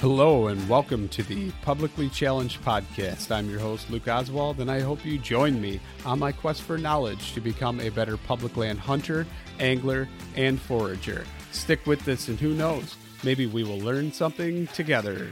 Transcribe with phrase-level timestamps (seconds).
[0.00, 3.30] Hello and welcome to the Publicly Challenged Podcast.
[3.30, 6.78] I'm your host, Luke Oswald, and I hope you join me on my quest for
[6.78, 9.26] knowledge to become a better public land hunter,
[9.58, 11.26] angler, and forager.
[11.52, 15.30] Stick with this, and who knows, maybe we will learn something together.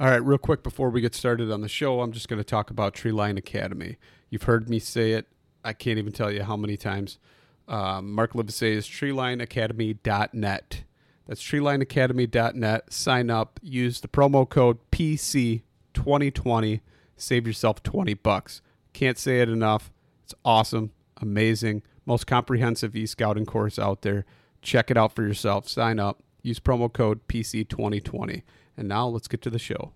[0.00, 2.44] All right, real quick before we get started on the show, I'm just going to
[2.44, 3.96] talk about Treeline Academy.
[4.28, 5.28] You've heard me say it
[5.64, 7.18] I can't even tell you how many times.
[7.66, 10.84] Um, Mark Livesey is treelineacademy.net.
[11.26, 12.92] That's treelineacademy.net.
[12.92, 16.80] Sign up, use the promo code PC2020,
[17.16, 18.62] save yourself 20 bucks.
[18.94, 19.92] Can't say it enough.
[20.24, 24.24] It's awesome, amazing, most comprehensive e-scouting course out there.
[24.62, 25.68] Check it out for yourself.
[25.68, 28.42] Sign up, use promo code PC2020.
[28.76, 29.92] And now let's get to the show.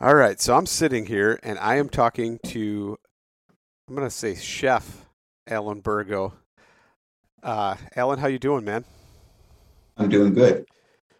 [0.00, 2.98] All right, so I'm sitting here and I am talking to
[3.90, 5.08] I'm gonna say Chef
[5.48, 6.34] Alan Bergo.
[7.42, 8.84] Uh, Alan, how you doing, man?
[9.96, 10.66] I'm doing good.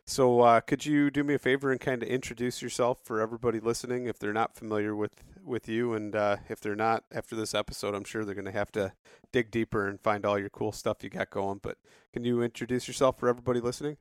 [0.07, 3.59] So, uh, could you do me a favor and kind of introduce yourself for everybody
[3.59, 7.57] listening, if they're not familiar with with you, and uh, if they're not after this
[7.57, 8.93] episode, I'm sure they're going to have to
[9.33, 11.59] dig deeper and find all your cool stuff you got going.
[11.61, 11.77] But
[12.13, 13.97] can you introduce yourself for everybody listening?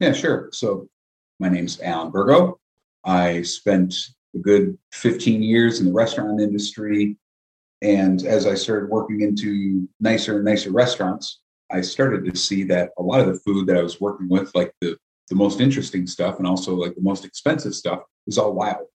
[0.00, 0.48] Yeah, sure.
[0.52, 0.88] So,
[1.38, 2.56] my name's Alan Bergo.
[3.04, 3.94] I spent
[4.34, 7.16] a good 15 years in the restaurant industry,
[7.82, 12.90] and as I started working into nicer and nicer restaurants, I started to see that
[12.98, 14.96] a lot of the food that I was working with, like the,
[15.28, 18.86] the most interesting stuff and also like the most expensive stuff, was all wild.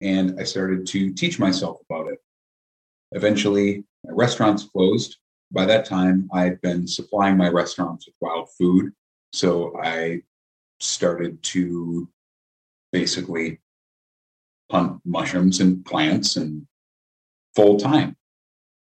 [0.00, 2.18] And I started to teach myself about it.
[3.12, 5.18] Eventually, restaurants closed.
[5.50, 8.92] By that time, I had been supplying my restaurants with wild food.
[9.32, 10.22] So I
[10.80, 12.08] started to
[12.90, 13.60] basically
[14.70, 16.66] hunt mushrooms and plants and
[17.54, 18.16] full time,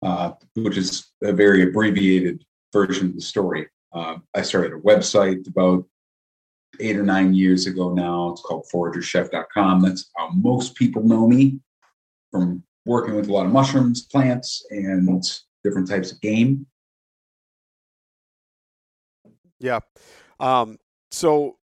[0.02, 2.44] uh, which is a very abbreviated
[2.74, 3.68] version of the story.
[3.94, 5.86] Uh, I started a website about
[6.80, 8.32] eight or nine years ago now.
[8.32, 9.82] It's called foragerchef.com.
[9.82, 11.60] That's how most people know me
[12.32, 15.24] from working with a lot of mushrooms, plants, and
[15.64, 16.68] different types of game.
[19.60, 19.80] Yeah.
[20.40, 20.78] Um,
[21.12, 21.58] so,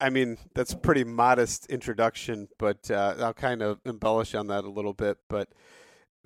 [0.00, 4.70] I mean, that's pretty modest introduction, but uh, I'll kind of embellish on that a
[4.70, 5.18] little bit.
[5.28, 5.48] But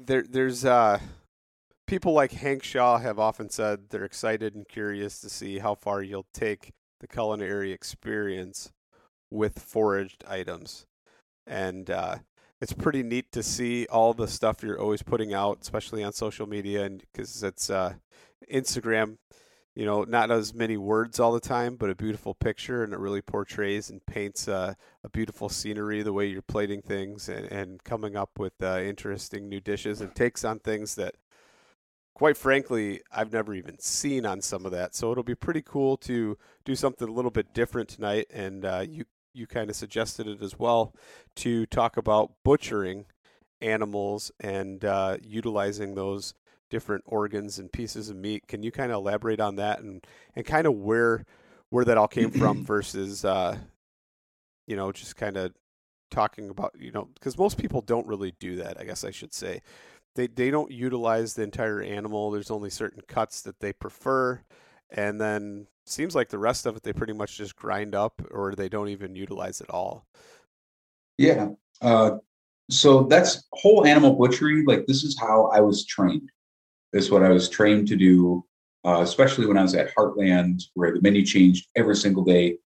[0.06, 0.98] there there's uh
[1.86, 6.02] people like Hank Shaw have often said they're excited and curious to see how far
[6.02, 8.70] you'll take the culinary experience
[9.30, 10.86] with foraged items.
[11.46, 12.18] And uh,
[12.60, 16.46] it's pretty neat to see all the stuff you're always putting out, especially on social
[16.46, 17.94] media, and because it's uh,
[18.50, 19.16] Instagram
[19.74, 22.98] you know, not as many words all the time, but a beautiful picture, and it
[22.98, 27.82] really portrays and paints uh, a beautiful scenery the way you're plating things and, and
[27.82, 31.14] coming up with uh, interesting new dishes and takes on things that,
[32.14, 34.94] quite frankly, I've never even seen on some of that.
[34.94, 38.84] So it'll be pretty cool to do something a little bit different tonight, and uh,
[38.86, 39.04] you
[39.34, 40.94] you kind of suggested it as well
[41.36, 43.06] to talk about butchering
[43.62, 46.34] animals and uh, utilizing those
[46.72, 48.48] different organs and pieces of meat.
[48.48, 50.04] Can you kind of elaborate on that and
[50.34, 51.26] and kind of where
[51.68, 53.58] where that all came from versus uh,
[54.66, 55.52] you know just kind of
[56.10, 58.80] talking about you know because most people don't really do that.
[58.80, 59.60] I guess I should say
[60.14, 62.30] they they don't utilize the entire animal.
[62.30, 64.40] There's only certain cuts that they prefer,
[64.88, 68.54] and then seems like the rest of it they pretty much just grind up or
[68.54, 70.06] they don't even utilize it all.
[71.18, 71.48] Yeah.
[71.82, 72.18] Uh,
[72.70, 74.64] so that's whole animal butchery.
[74.64, 76.30] Like this is how I was trained.
[76.92, 78.44] This is what I was trained to do,
[78.84, 82.58] uh, especially when I was at Heartland, where the menu changed every single day.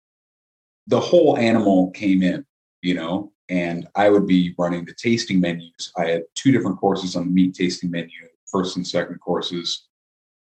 [0.88, 2.44] The whole animal came in,
[2.82, 5.93] you know, and I would be running the tasting menus.
[5.96, 8.11] I had two different courses on the meat tasting menu,
[8.46, 9.87] first and second courses,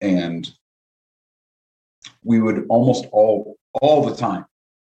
[0.00, 0.50] and
[2.24, 4.44] we would almost all all the time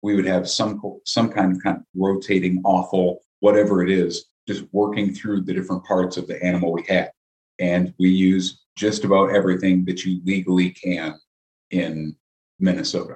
[0.01, 4.63] we would have some some kind of kind of rotating offal, whatever it is, just
[4.71, 7.11] working through the different parts of the animal we had,
[7.59, 11.19] and we use just about everything that you legally can
[11.71, 12.15] in
[12.59, 13.15] Minnesota.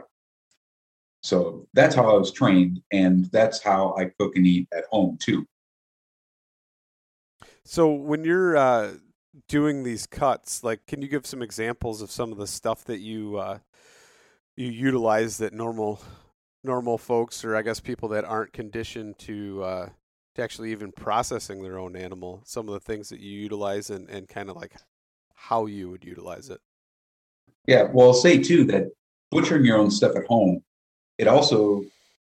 [1.21, 5.17] So that's how I was trained, and that's how I cook and eat at home
[5.21, 5.47] too.
[7.63, 8.91] So when you're uh,
[9.47, 12.99] doing these cuts, like, can you give some examples of some of the stuff that
[12.99, 13.59] you uh,
[14.57, 16.01] you utilize that normal
[16.63, 19.89] normal folks, or I guess people that aren't conditioned to uh,
[20.35, 22.41] to actually even processing their own animal?
[22.45, 24.75] Some of the things that you utilize, and and kind of like
[25.35, 26.61] how you would utilize it.
[27.67, 28.91] Yeah, well, I'll say too that
[29.31, 30.63] butchering your own stuff at home
[31.17, 31.83] it also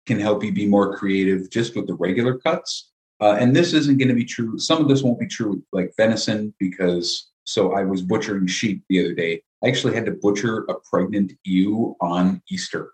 [0.05, 2.91] can help you be more creative just with the regular cuts.
[3.21, 4.57] Uh, and this isn't going to be true.
[4.57, 9.03] Some of this won't be true like venison because so I was butchering sheep the
[9.03, 9.41] other day.
[9.63, 12.91] I actually had to butcher a pregnant ewe on Easter.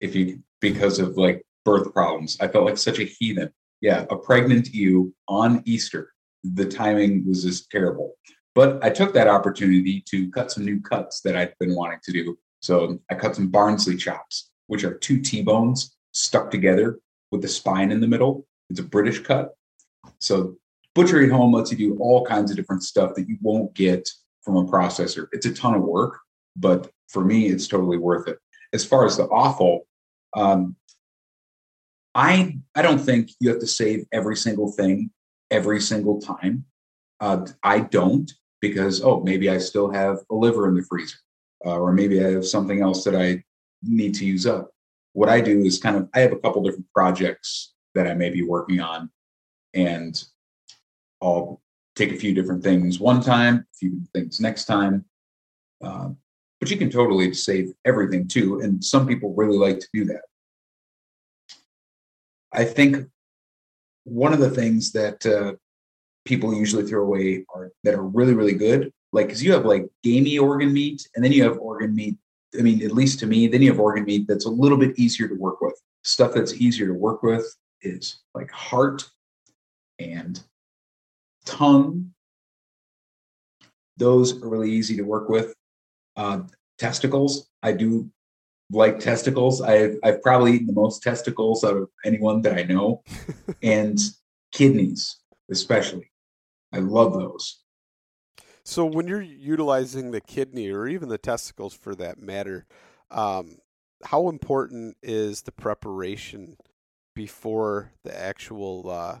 [0.00, 3.52] If you because of like birth problems, I felt like such a heathen.
[3.80, 6.12] Yeah, a pregnant ewe on Easter.
[6.44, 8.14] The timing was just terrible.
[8.54, 12.12] But I took that opportunity to cut some new cuts that I'd been wanting to
[12.12, 12.38] do.
[12.60, 16.98] So I cut some Barnsley chops which are two T-bones stuck together
[17.30, 18.46] with the spine in the middle.
[18.70, 19.54] It's a British cut.
[20.18, 20.56] So
[20.94, 24.08] butchery at home lets you do all kinds of different stuff that you won't get
[24.42, 25.26] from a processor.
[25.32, 26.18] It's a ton of work,
[26.56, 28.38] but for me, it's totally worth it.
[28.72, 29.86] As far as the offal,
[30.34, 30.76] um,
[32.16, 35.10] I I don't think you have to save every single thing
[35.50, 36.64] every single time.
[37.20, 41.18] Uh, I don't because oh maybe I still have a liver in the freezer,
[41.64, 43.44] uh, or maybe I have something else that I
[43.82, 44.70] need to use up.
[45.12, 48.30] What I do is kind of I have a couple different projects that I may
[48.30, 49.10] be working on,
[49.74, 50.22] and
[51.20, 51.60] I'll
[51.96, 55.04] take a few different things one time, a few things next time.
[55.84, 56.10] Uh,
[56.60, 60.22] but you can totally save everything too, and some people really like to do that.
[62.56, 63.06] I think
[64.04, 65.54] one of the things that uh,
[66.24, 69.86] people usually throw away are that are really really good, like because you have like
[70.02, 72.16] gamey organ meat, and then you have organ meat
[72.58, 74.98] I mean, at least to me, then you have organ meat that's a little bit
[74.98, 75.74] easier to work with.
[76.04, 77.44] Stuff that's easier to work with
[77.82, 79.04] is like heart
[79.98, 80.40] and
[81.44, 82.12] tongue.
[83.96, 85.54] Those are really easy to work with.
[86.16, 86.42] Uh,
[86.78, 88.10] testicles, I do
[88.70, 89.60] like testicles.
[89.60, 93.02] I've I've probably eaten the most testicles out of anyone that I know,
[93.62, 93.98] and
[94.52, 95.16] kidneys
[95.50, 96.10] especially.
[96.72, 97.62] I love those.
[98.64, 102.66] So when you're utilizing the kidney or even the testicles for that matter,
[103.10, 103.58] um,
[104.04, 106.56] how important is the preparation
[107.14, 109.20] before the actual uh,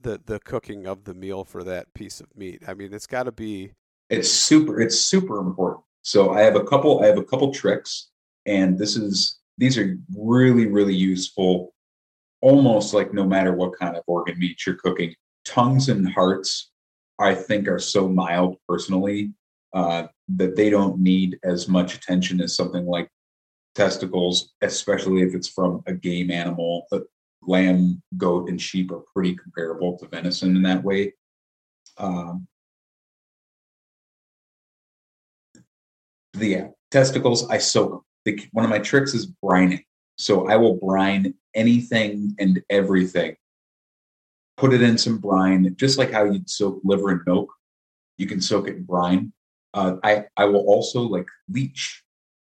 [0.00, 2.62] the the cooking of the meal for that piece of meat?
[2.66, 3.72] I mean, it's got to be.
[4.10, 4.80] It's super.
[4.80, 5.84] It's super important.
[6.02, 7.02] So I have a couple.
[7.02, 8.08] I have a couple tricks,
[8.46, 11.72] and this is these are really really useful.
[12.40, 16.70] Almost like no matter what kind of organ meat you're cooking, tongues and hearts
[17.18, 19.32] I think are so mild personally
[19.72, 23.08] uh, that they don't need as much attention as something like
[23.74, 26.86] testicles, especially if it's from a game animal.
[26.90, 27.04] But
[27.42, 31.14] lamb, goat, and sheep are pretty comparable to venison in that way.
[31.98, 32.46] Um,
[36.32, 38.00] the yeah, testicles, I soak them.
[38.24, 39.84] The, one of my tricks is brining.
[40.16, 43.36] So I will brine anything and everything
[44.56, 47.52] put it in some brine, just like how you'd soak liver in milk.
[48.18, 49.32] You can soak it in brine.
[49.72, 52.02] Uh, I I will also like leach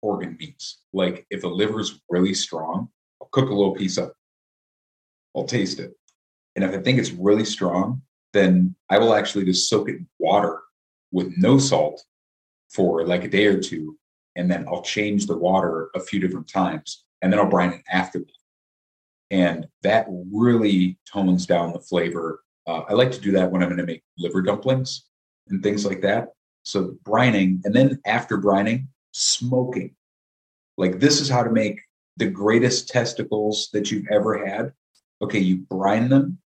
[0.02, 0.82] organ meats.
[0.94, 2.90] Like if the liver's really strong,
[3.22, 4.14] I'll cook a little piece up.
[5.36, 5.94] I'll taste it,
[6.56, 8.02] and if I think it's really strong,
[8.34, 10.60] then I will actually just soak it in water
[11.12, 12.04] with no salt
[12.70, 13.98] for like a day or two,
[14.38, 17.84] and then I'll change the water a few different times, and then I'll brine it
[17.92, 18.22] after
[19.32, 22.44] and that really tones down the flavor.
[22.66, 25.06] Uh, I like to do that when I'm going to make liver dumplings
[25.50, 26.30] and things like that.
[26.64, 29.96] So brining, and then after brining, smoking.
[30.78, 31.80] Like this is how to make
[32.18, 34.74] the greatest testicles that you've ever had.
[35.22, 36.40] Okay, you brine them,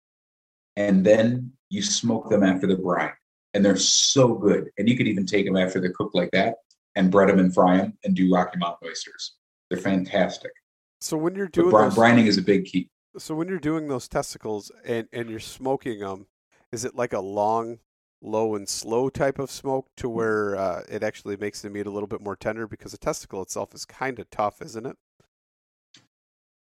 [0.75, 3.13] and then you smoke them after the brine,
[3.53, 4.69] and they're so good.
[4.77, 6.55] And you could even take them after they're cooked like that,
[6.99, 9.35] and bread them and fry them, and do Rocky Mountain oysters.
[9.69, 10.51] They're fantastic.
[10.99, 12.89] So when you're doing br- those, brining is a big key.
[13.17, 16.27] so when you're doing those testicles and and you're smoking them,
[16.73, 17.79] is it like a long,
[18.21, 21.89] low and slow type of smoke to where uh, it actually makes the meat a
[21.89, 24.97] little bit more tender because the testicle itself is kind of tough, isn't it?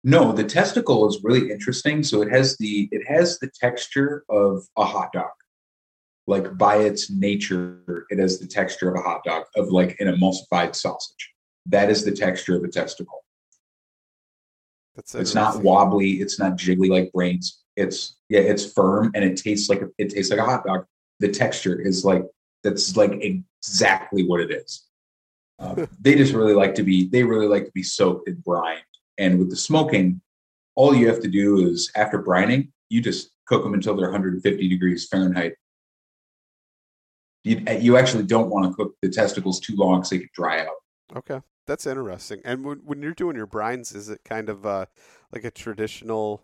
[0.06, 2.04] No, the testicle is really interesting.
[2.04, 5.32] So it has the it has the texture of a hot dog.
[6.28, 10.08] Like by its nature, it has the texture of a hot dog, of like an
[10.08, 11.32] emulsified sausage.
[11.66, 13.24] That is the texture of a testicle.
[14.96, 16.14] That's It's not wobbly.
[16.14, 17.62] It's not jiggly like brains.
[17.76, 20.86] It's yeah, it's firm and it tastes like a, it tastes like a hot dog.
[21.20, 22.24] The texture is like
[22.64, 24.88] that's like exactly what it is.
[25.60, 28.82] Uh, they just really like to be they really like to be soaked in brine.
[29.18, 30.22] And with the smoking,
[30.76, 34.68] all you have to do is after brining, you just cook them until they're 150
[34.68, 35.54] degrees Fahrenheit.
[37.44, 40.62] You, you actually don't want to cook the testicles too long so they can dry
[40.62, 40.76] out.
[41.16, 42.42] Okay, that's interesting.
[42.46, 44.86] And when when you're doing your brines, is it kind of uh,
[45.34, 46.44] like a traditional,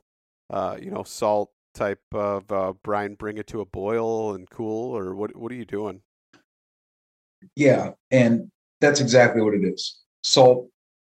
[0.49, 3.13] uh, you know, salt type of uh, brine?
[3.13, 5.35] Bring it to a boil and cool, or what?
[5.35, 6.01] What are you doing?
[7.55, 8.51] Yeah, and
[8.81, 9.99] that's exactly what it is.
[10.23, 10.67] Salt,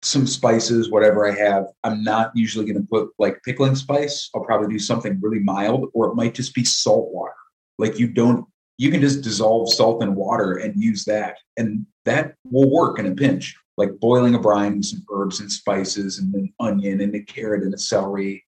[0.02, 1.66] some spices, whatever I have.
[1.84, 4.30] I'm not usually going to put like pickling spice.
[4.34, 7.34] I'll probably do something really mild, or it might just be salt water.
[7.78, 8.46] Like you don't,
[8.80, 13.04] you can just dissolve salt in water and use that, and that will work in
[13.04, 13.54] a pinch.
[13.76, 17.62] Like boiling a brine with some herbs and spices, and an onion and a carrot
[17.62, 18.42] and a celery.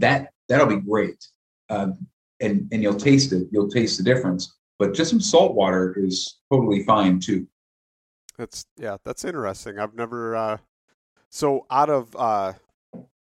[0.00, 1.16] That that'll be great,
[1.70, 2.06] um,
[2.40, 3.48] and and you'll taste it.
[3.52, 4.54] You'll taste the difference.
[4.78, 7.48] But just some salt water is totally fine too.
[8.36, 9.78] That's yeah, that's interesting.
[9.78, 10.36] I've never.
[10.36, 10.56] Uh,
[11.30, 12.52] so out of uh,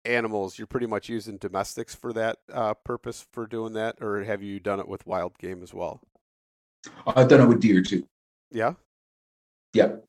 [0.07, 4.43] animals, you're pretty much using domestics for that uh, purpose for doing that, or have
[4.43, 6.01] you done it with wild game as well?
[7.07, 8.07] I've done it with deer too.
[8.51, 8.75] Yeah,
[9.75, 10.05] Yep.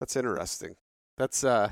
[0.00, 0.76] that's interesting.
[1.16, 1.70] That's uh,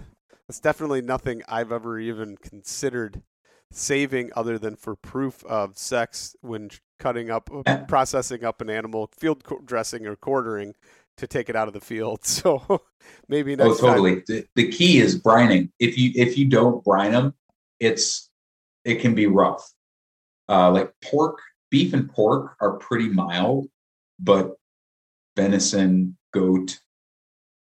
[0.49, 3.23] that's definitely nothing I've ever even considered
[3.71, 7.49] saving other than for proof of sex when cutting up,
[7.89, 10.75] processing up an animal, field dressing or quartering
[11.17, 12.21] to take it out of the field.
[12.25, 12.83] So
[13.29, 14.23] maybe next Oh, totally.
[14.27, 15.71] The, the key is brining.
[15.79, 17.35] If you if you don't brine them,
[17.81, 18.31] it's
[18.85, 19.71] it can be rough.
[20.49, 21.39] Uh, like pork,
[21.71, 23.67] beef and pork are pretty mild,
[24.23, 24.53] but
[25.37, 26.79] venison, goat,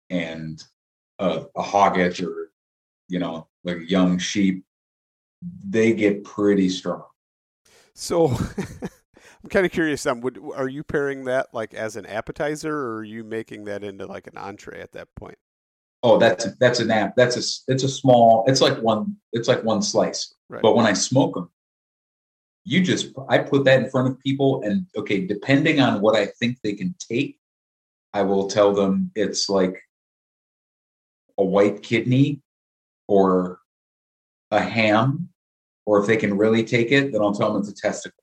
[0.10, 0.64] and
[1.20, 2.52] uh, a hogget or
[3.10, 4.64] you know like a young sheep,
[5.68, 7.04] they get pretty strong.
[7.94, 8.28] So
[9.44, 10.06] I'm kind of curious.
[10.06, 13.84] Um, would are you pairing that like as an appetizer, or are you making that
[13.84, 15.38] into like an entree at that point?
[16.04, 17.16] Oh, that's that's an app.
[17.16, 18.46] That's a it's a small.
[18.48, 19.18] It's like one.
[19.34, 20.34] It's like one slice.
[20.48, 20.62] Right.
[20.62, 21.50] But when I smoke them,
[22.68, 26.26] you just I put that in front of people, and okay, depending on what I
[26.26, 27.40] think they can take,
[28.14, 29.82] I will tell them it's like
[31.38, 32.42] a white kidney
[33.08, 33.60] or
[34.52, 35.30] a ham,
[35.86, 38.22] or if they can really take it, then I'll tell them it's a testicle.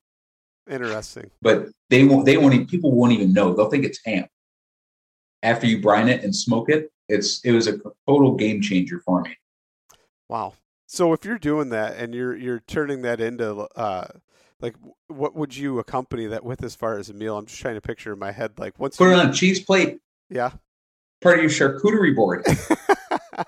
[0.70, 1.30] Interesting.
[1.40, 2.26] But they won't.
[2.26, 2.52] They won't.
[2.52, 3.54] Even, people won't even know.
[3.54, 4.26] They'll think it's ham.
[5.42, 9.22] After you brine it and smoke it, it's it was a total game changer for
[9.22, 9.38] me.
[10.28, 10.52] Wow.
[10.86, 14.08] So if you're doing that and you're you're turning that into uh
[14.64, 14.76] like
[15.08, 17.36] what would you accompany that with as far as a meal?
[17.36, 19.60] I'm just trying to picture in my head like once Put it on a cheese
[19.60, 19.98] plate,
[20.30, 20.52] yeah.
[21.20, 22.46] part of your charcuterie board.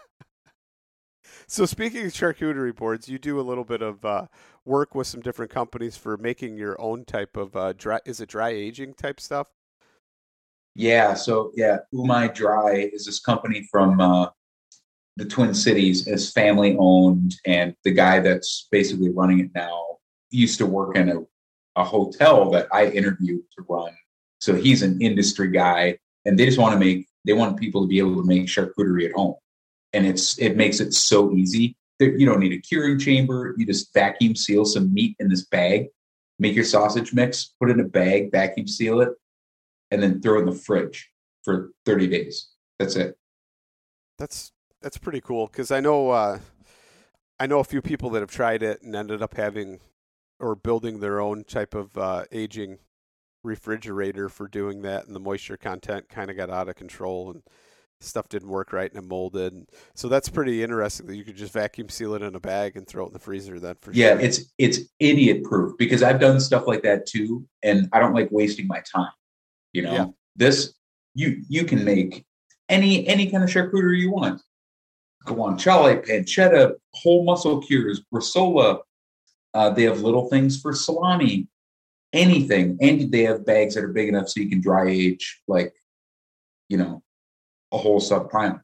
[1.47, 4.27] so speaking of charcuterie boards, you do a little bit of uh,
[4.67, 8.01] work with some different companies for making your own type of uh, dry.
[8.05, 9.49] Is it dry aging type stuff?
[10.75, 14.29] Yeah, so yeah, Umai Dry is this company from uh,
[15.17, 16.07] the Twin Cities.
[16.07, 19.96] It's family owned, and the guy that's basically running it now
[20.31, 21.21] used to work in a,
[21.81, 23.93] a hotel that I interviewed to run.
[24.41, 27.89] So he's an industry guy, and they just want to make they want people to
[27.89, 29.35] be able to make charcuterie at home,
[29.93, 31.77] and it's it makes it so easy.
[31.99, 33.55] That You don't need a curing chamber.
[33.57, 35.87] You just vacuum seal some meat in this bag,
[36.39, 39.11] make your sausage mix, put it in a bag, vacuum seal it,
[39.91, 41.11] and then throw it in the fridge
[41.43, 42.51] for 30 days.
[42.79, 43.17] That's it.
[44.19, 44.53] That's
[44.83, 46.41] that's pretty cool because I know uh,
[47.39, 49.81] I know a few people that have tried it and ended up having
[50.41, 52.79] or building their own type of uh, aging
[53.43, 57.43] refrigerator for doing that, and the moisture content kind of got out of control and
[58.01, 59.55] stuff didn't work right and it molded.
[59.55, 62.77] And so that's pretty interesting that you could just vacuum seal it in a bag
[62.77, 63.59] and throw it in the freezer.
[63.59, 64.21] Then for Yeah, sure.
[64.21, 68.29] it's it's idiot proof because I've done stuff like that too, and I don't like
[68.31, 69.13] wasting my time.
[69.73, 70.07] You know, Yeah.
[70.37, 70.75] this
[71.15, 72.27] you you can make
[72.69, 74.43] any any kind of charcuterie you want.
[75.25, 78.81] Guanciale, pancetta, whole muscle cures, bresaola.
[79.57, 81.49] Uh, they have little things for salami,
[82.13, 85.73] anything, and they have bags that are big enough so you can dry age like,
[86.69, 87.03] you know,
[87.73, 88.61] a whole subprime.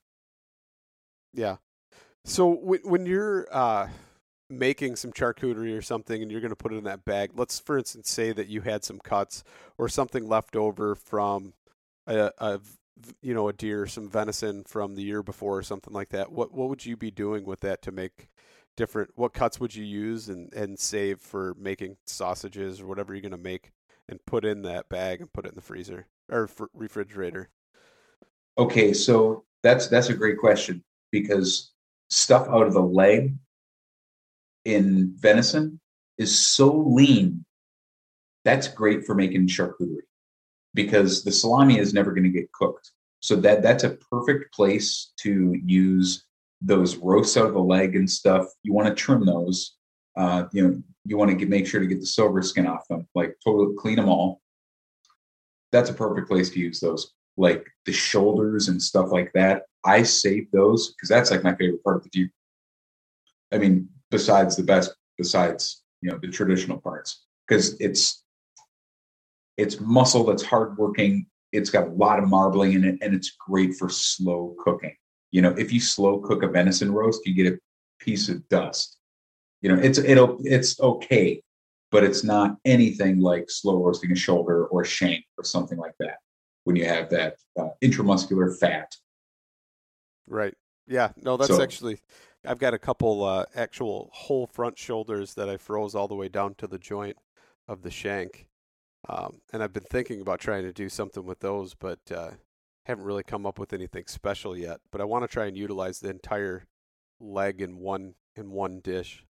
[1.32, 1.56] Yeah.
[2.26, 3.88] So when you're uh,
[4.50, 7.58] making some charcuterie or something and you're going to put it in that bag, let's
[7.58, 9.44] for instance say that you had some cuts
[9.78, 11.54] or something left over from
[12.06, 12.60] a, a
[13.22, 16.30] you know a deer, some venison from the year before or something like that.
[16.30, 18.28] What what would you be doing with that to make
[18.76, 19.10] different?
[19.14, 23.32] What cuts would you use and and save for making sausages or whatever you're going
[23.32, 23.72] to make
[24.08, 27.50] and put in that bag and put it in the freezer or refrigerator?
[28.58, 31.72] Okay, so that's that's a great question because
[32.10, 33.34] stuff out of the leg
[34.64, 35.80] in venison
[36.18, 37.44] is so lean.
[38.44, 40.06] That's great for making charcuterie
[40.74, 42.90] because the salami is never going to get cooked.
[43.20, 46.24] So that that's a perfect place to use
[46.64, 48.46] those roasts out of the leg and stuff.
[48.62, 49.76] You want to trim those.
[50.16, 53.06] Uh, you know, you want to make sure to get the silver skin off them,
[53.14, 54.40] like totally clean them all.
[55.72, 59.62] That's a perfect place to use those, like the shoulders and stuff like that.
[59.84, 62.30] I save those because that's like my favorite part of the deer.
[63.52, 68.22] I mean, besides the best, besides you know the traditional parts, because it's
[69.56, 71.26] it's muscle that's hardworking.
[71.52, 74.94] It's got a lot of marbling in it, and it's great for slow cooking.
[75.32, 77.58] You know, if you slow cook a venison roast, you get a
[77.98, 78.98] piece of dust.
[79.60, 81.42] You know, it's it'll it's okay,
[81.90, 85.94] but it's not anything like slow roasting a shoulder or a shank or something like
[85.98, 86.18] that.
[86.64, 88.94] When you have that uh, intramuscular fat.
[90.28, 90.54] Right.
[90.86, 91.10] Yeah.
[91.16, 91.98] No, that's so, actually.
[92.44, 96.28] I've got a couple uh, actual whole front shoulders that I froze all the way
[96.28, 97.16] down to the joint
[97.68, 98.48] of the shank,
[99.08, 102.32] um, and I've been thinking about trying to do something with those, but uh,
[102.86, 104.80] haven't really come up with anything special yet.
[104.90, 106.66] But I want to try and utilize the entire
[107.20, 109.24] leg in one in one dish.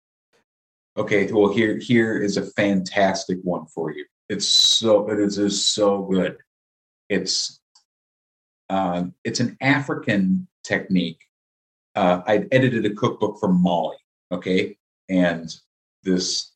[0.97, 4.05] Okay, well here here is a fantastic one for you.
[4.29, 6.37] It's so it is, is so good.
[7.09, 7.61] It's
[8.69, 11.21] uh, it's an African technique.
[11.95, 13.97] Uh, I edited a cookbook for Mali,
[14.31, 14.77] okay,
[15.09, 15.53] and
[16.03, 16.53] this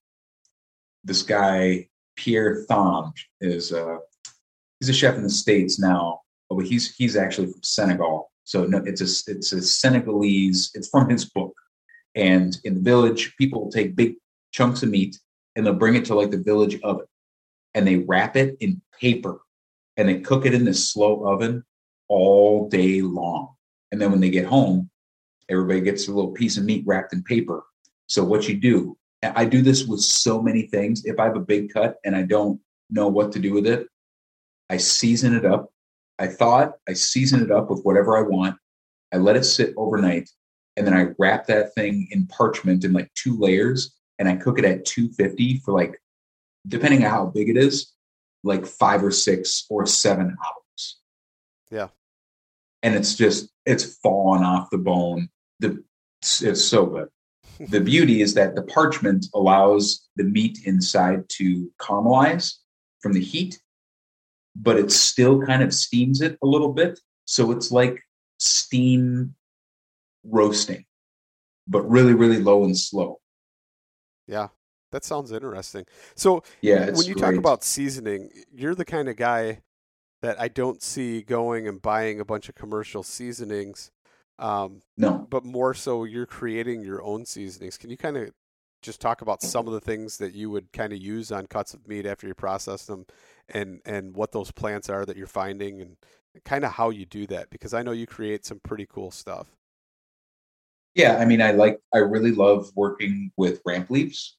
[1.03, 3.97] this guy Pierre Thiam is uh,
[4.79, 8.31] he's a chef in the states now, Oh, but he's he's actually from Senegal.
[8.43, 10.71] So no, it's a it's a Senegalese.
[10.73, 11.53] It's from his book,
[12.15, 14.15] and in the village, people take big
[14.51, 15.19] chunks of meat
[15.55, 17.07] and they'll bring it to like the village oven,
[17.73, 19.39] and they wrap it in paper,
[19.97, 21.63] and they cook it in this slow oven
[22.07, 23.55] all day long.
[23.91, 24.89] And then when they get home,
[25.49, 27.63] everybody gets a little piece of meat wrapped in paper.
[28.07, 31.05] So what you do I do this with so many things.
[31.05, 33.88] If I have a big cut and I don't know what to do with it,
[34.69, 35.71] I season it up.
[36.19, 38.58] I thought I season it up with whatever I want.
[39.13, 40.30] I let it sit overnight
[40.75, 44.60] and then I wrap that thing in parchment in like two layers and I cook
[44.60, 45.99] it at 250 for like,
[46.67, 47.93] depending on how big it is,
[48.43, 50.99] like five or six or seven hours.
[51.71, 51.88] Yeah.
[52.84, 55.30] And it's just, it's falling off the bone.
[55.60, 55.84] The,
[56.21, 57.10] it's, it's so good
[57.69, 62.53] the beauty is that the parchment allows the meat inside to caramelize
[63.01, 63.60] from the heat,
[64.62, 67.00] but it still kind of steams it a little bit.
[67.26, 68.02] So it's like
[68.39, 69.36] steam
[70.24, 70.86] roasting,
[71.67, 73.20] but really, really low and slow.
[74.28, 74.48] Yeah,
[74.91, 75.86] that sounds interesting.
[76.15, 77.22] So, yeah, when you great.
[77.24, 79.62] talk about seasoning, you're the kind of guy
[80.22, 83.91] that I don't see going and buying a bunch of commercial seasonings
[84.39, 87.78] um, no, but more so, you're creating your own seasonings.
[87.78, 88.32] Can you kind of
[88.88, 91.76] just talk about some of the things that you would kind of use on cuts
[91.76, 93.06] of meat after you process them,
[93.50, 95.97] and and what those plants are that you're finding, and
[96.43, 97.50] kind of how you do that?
[97.50, 99.47] Because I know you create some pretty cool stuff.
[100.95, 104.38] Yeah, I mean, I like, I really love working with ramp leaves.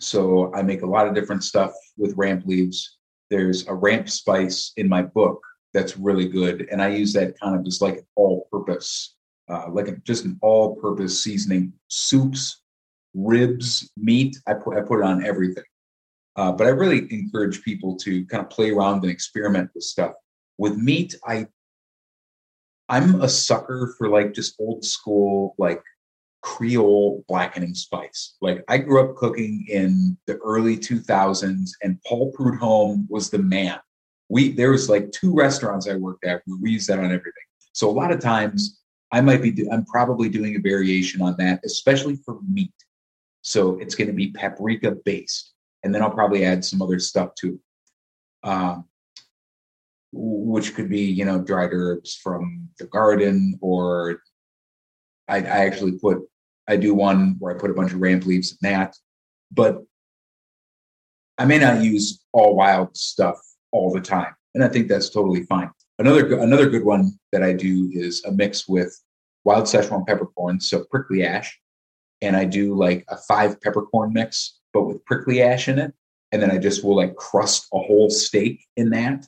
[0.00, 2.98] So I make a lot of different stuff with ramp leaves.
[3.30, 5.40] There's a ramp spice in my book
[5.72, 6.68] that's really good.
[6.70, 9.16] And I use that kind of just like all purpose,
[9.48, 12.62] uh, like a, just an all purpose seasoning, soups,
[13.14, 14.36] ribs, meat.
[14.46, 15.64] I put, I put it on everything.
[16.36, 20.12] Uh, but I really encourage people to kind of play around and experiment with stuff.
[20.56, 21.46] With meat, I
[22.88, 25.82] I'm a sucker for like just old school like
[26.42, 28.36] Creole blackening spice.
[28.40, 33.78] Like I grew up cooking in the early 2000s, and Paul Prudhomme was the man
[34.28, 37.32] we there was like two restaurants I worked at where we used that on everything.
[37.72, 38.80] So a lot of times
[39.12, 42.72] I might be I'm probably doing a variation on that, especially for meat.
[43.42, 47.34] So it's going to be paprika based, and then I'll probably add some other stuff
[47.36, 48.48] to it.
[48.48, 48.84] Um,
[50.12, 54.22] which could be you know dried herbs from the garden, or
[55.28, 56.22] I, I actually put
[56.66, 58.96] I do one where I put a bunch of ramp leaves in that,
[59.50, 59.82] but
[61.38, 63.38] I may not use all wild stuff
[63.70, 65.70] all the time, and I think that's totally fine.
[65.98, 68.98] Another another good one that I do is a mix with
[69.44, 71.58] wild Szechuan peppercorns, so prickly ash,
[72.22, 75.92] and I do like a five peppercorn mix, but with prickly ash in it,
[76.32, 79.26] and then I just will like crust a whole steak in that,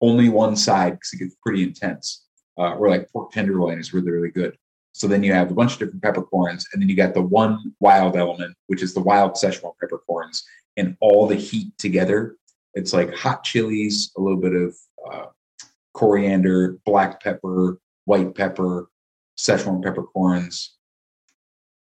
[0.00, 2.24] only one side because it gets pretty intense.
[2.58, 4.56] Uh, or like pork tenderloin is really really good.
[4.92, 7.74] So then you have a bunch of different peppercorns, and then you got the one
[7.78, 10.44] wild element, which is the wild Szechuan peppercorns,
[10.76, 12.36] and all the heat together.
[12.74, 14.76] It's like hot chilies, a little bit of
[15.08, 15.26] uh,
[15.94, 18.88] coriander, black pepper, white pepper,
[19.38, 20.77] Szechuan peppercorns,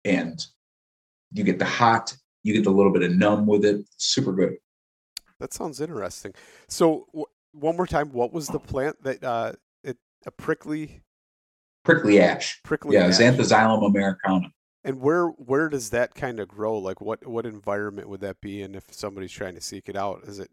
[0.06, 0.46] and
[1.32, 3.84] you get the hot, you get the little bit of numb with it.
[3.96, 4.56] Super good.
[5.40, 6.32] That sounds interesting.
[6.68, 11.02] So w- one more time, what was the plant that uh, it a prickly
[11.84, 12.60] prickly ash?
[12.62, 13.18] Prickly yeah, ash.
[13.18, 14.50] Zanthoxylum americana.
[14.84, 16.78] And where where does that kind of grow?
[16.78, 20.22] Like what what environment would that be in if somebody's trying to seek it out?
[20.26, 20.50] Is it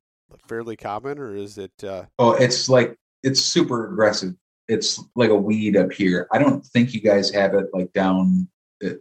[0.47, 1.71] fairly common or is it?
[1.83, 2.05] Uh...
[2.17, 4.33] Oh, it's like it's super aggressive.
[4.67, 6.27] It's like a weed up here.
[6.31, 8.47] I don't think you guys have it like down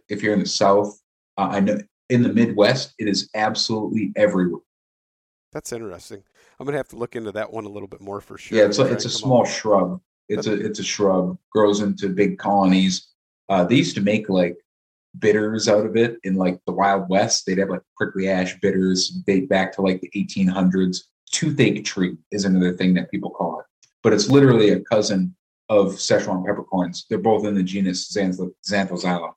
[0.09, 0.99] if you're in the south.
[1.37, 4.61] Uh, I know in the Midwest it is absolutely everywhere.
[5.51, 6.23] That's interesting.
[6.59, 8.57] I'm gonna have to look into that one a little bit more for sure.
[8.57, 9.99] Yeah, it's a, it's a small shrub.
[10.29, 11.37] It's a it's a shrub.
[11.51, 13.09] Grows into big colonies.
[13.49, 14.57] Uh, they used to make like
[15.19, 17.45] bitters out of it in like the Wild West.
[17.45, 21.03] They'd have like prickly ash bitters date back to like the 1800s.
[21.31, 23.65] Toothache tree is another thing that people call it,
[24.01, 25.35] but it's literally a cousin
[25.69, 27.05] of Szechuan peppercorns.
[27.09, 29.33] They're both in the genus Xanth- Zanthoxylum.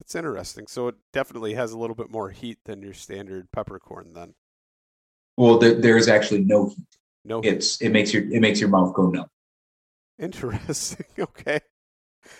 [0.00, 0.66] That's interesting.
[0.66, 4.34] So it definitely has a little bit more heat than your standard peppercorn, then.
[5.36, 6.86] Well, there, there is actually no heat.
[7.24, 9.26] No, it's it makes your it makes your mouth go numb.
[10.18, 11.04] Interesting.
[11.18, 11.60] okay.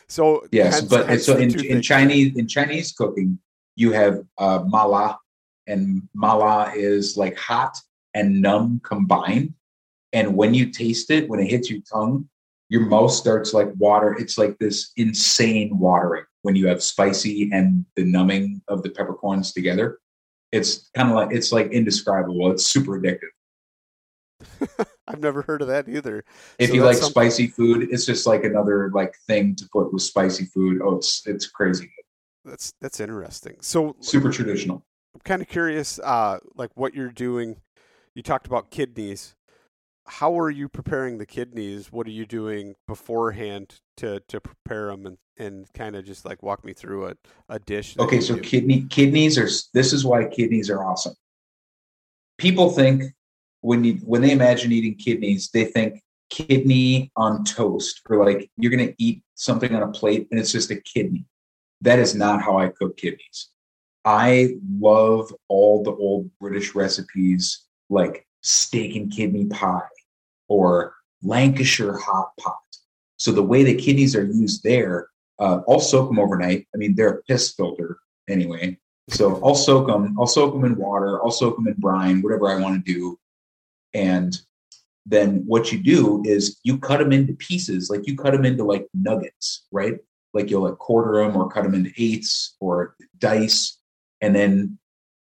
[0.08, 3.38] So yes, hence, but hence so in, in Chinese in Chinese cooking,
[3.76, 5.18] you have uh, mala,
[5.66, 7.76] and mala is like hot
[8.14, 9.54] and numb combined.
[10.12, 12.28] And when you taste it, when it hits your tongue,
[12.70, 14.16] your mouth starts like water.
[14.18, 19.52] It's like this insane watering when you have spicy and the numbing of the peppercorns
[19.52, 19.98] together.
[20.52, 22.50] It's kind of like it's like indescribable.
[22.52, 23.28] It's super addictive.
[25.08, 26.24] I've never heard of that either.
[26.58, 27.10] If so you like something...
[27.10, 30.80] spicy food, it's just like another like thing to put with spicy food.
[30.82, 31.92] Oh, it's it's crazy.
[32.44, 33.56] That's that's interesting.
[33.60, 34.84] So super traditional.
[35.14, 37.56] I'm kind of curious, uh, like what you're doing.
[38.14, 39.34] You talked about kidneys.
[40.10, 41.92] How are you preparing the kidneys?
[41.92, 46.42] What are you doing beforehand to to prepare them and, and kind of just like
[46.42, 47.14] walk me through a,
[47.48, 47.96] a dish?
[47.96, 48.40] Okay, so do.
[48.40, 51.14] kidney kidneys are this is why kidneys are awesome.
[52.38, 53.04] People think
[53.60, 58.72] when you when they imagine eating kidneys, they think kidney on toast or like you're
[58.72, 61.24] going to eat something on a plate and it's just a kidney.
[61.82, 63.48] That is not how I cook kidneys.
[64.04, 69.82] I love all the old British recipes like steak and kidney pie
[70.50, 72.58] or Lancashire hot pot.
[73.16, 75.08] So the way the kidneys are used there,
[75.38, 76.66] uh, I'll soak them overnight.
[76.74, 78.78] I mean, they're a piss filter anyway.
[79.08, 80.16] So I'll soak them.
[80.18, 81.22] I'll soak them in water.
[81.22, 83.18] I'll soak them in brine, whatever I want to do.
[83.94, 84.36] And
[85.06, 88.64] then what you do is you cut them into pieces, like you cut them into
[88.64, 89.98] like nuggets, right?
[90.34, 93.78] Like you'll like quarter them or cut them into eighths or dice.
[94.20, 94.78] And then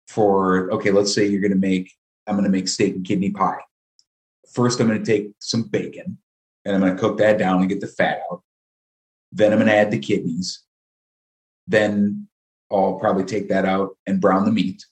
[0.09, 1.93] for, okay, let's say you're going to make,
[2.27, 3.61] I'm going to make steak and kidney pie.
[4.55, 6.19] First, I'm going to take some bacon
[6.65, 8.43] and I'm going to cook that down and get the fat out.
[9.33, 10.63] Then I'm going to add the kidneys.
[11.67, 12.29] Then
[12.71, 14.85] I'll probably take that out and brown the meat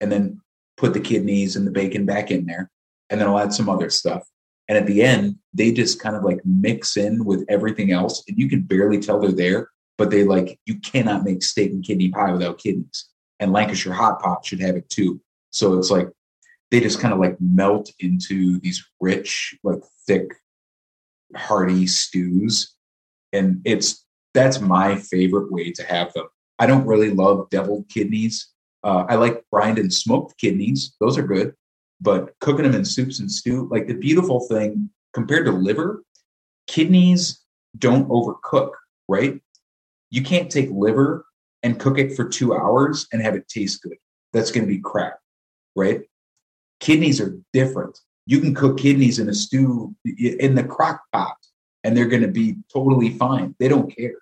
[0.00, 0.40] and then
[0.76, 2.70] put the kidneys and the bacon back in there
[3.10, 4.26] and then I'll add some other stuff.
[4.68, 8.36] And at the end, they just kind of like mix in with everything else, and
[8.36, 9.70] you can barely tell they're there.
[9.96, 13.08] But they like you cannot make steak and kidney pie without kidneys,
[13.40, 15.20] and Lancashire hot pot should have it too.
[15.50, 16.08] So it's like
[16.70, 20.34] they just kind of like melt into these rich, like thick,
[21.34, 22.74] hearty stews,
[23.32, 26.26] and it's that's my favorite way to have them.
[26.58, 28.48] I don't really love deviled kidneys.
[28.84, 31.54] Uh, I like brined and smoked kidneys; those are good
[32.00, 36.02] but cooking them in soups and stew, like the beautiful thing compared to liver,
[36.66, 37.42] kidneys
[37.78, 38.72] don't overcook,
[39.08, 39.40] right?
[40.10, 41.24] You can't take liver
[41.62, 43.96] and cook it for two hours and have it taste good.
[44.32, 45.18] That's going to be crap,
[45.74, 46.02] right?
[46.80, 47.98] Kidneys are different.
[48.26, 51.36] You can cook kidneys in a stew in the crock pot
[51.84, 53.54] and they're going to be totally fine.
[53.60, 54.16] They don't care.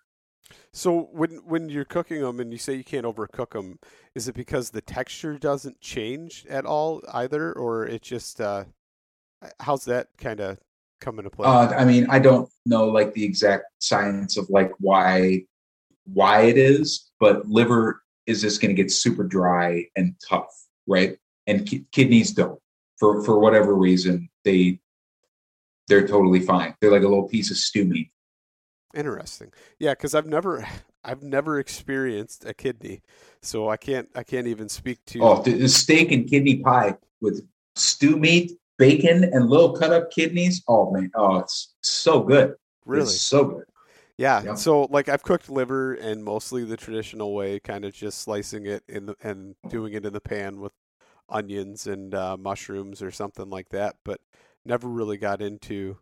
[0.72, 3.78] So when when you're cooking them and you say you can't overcook them,
[4.14, 8.64] is it because the texture doesn't change at all either, or it just uh,
[9.60, 10.58] how's that kind of
[11.00, 11.46] come into play?
[11.46, 15.44] Uh, I mean, I don't know like the exact science of like why
[16.12, 20.52] why it is, but liver is just going to get super dry and tough,
[20.86, 21.16] right?
[21.46, 22.58] And ki- kidneys don't
[22.98, 24.80] for for whatever reason they
[25.88, 26.74] they're totally fine.
[26.80, 28.10] They're like a little piece of stew meat.
[28.94, 29.52] Interesting.
[29.78, 30.66] Yeah, because I've never
[31.04, 33.02] I've never experienced a kidney,
[33.42, 35.20] so I can't I can't even speak to.
[35.20, 40.10] Oh, the, the steak and kidney pie with stew meat, bacon, and little cut up
[40.10, 40.62] kidneys.
[40.68, 42.54] Oh man, oh it's so good.
[42.86, 43.02] really?
[43.02, 43.64] It's so good.
[44.16, 44.42] Yeah.
[44.44, 44.58] Yep.
[44.58, 48.84] So like I've cooked liver and mostly the traditional way, kind of just slicing it
[48.88, 50.72] in the and doing it in the pan with
[51.28, 54.20] onions and uh, mushrooms or something like that, but
[54.64, 55.98] never really got into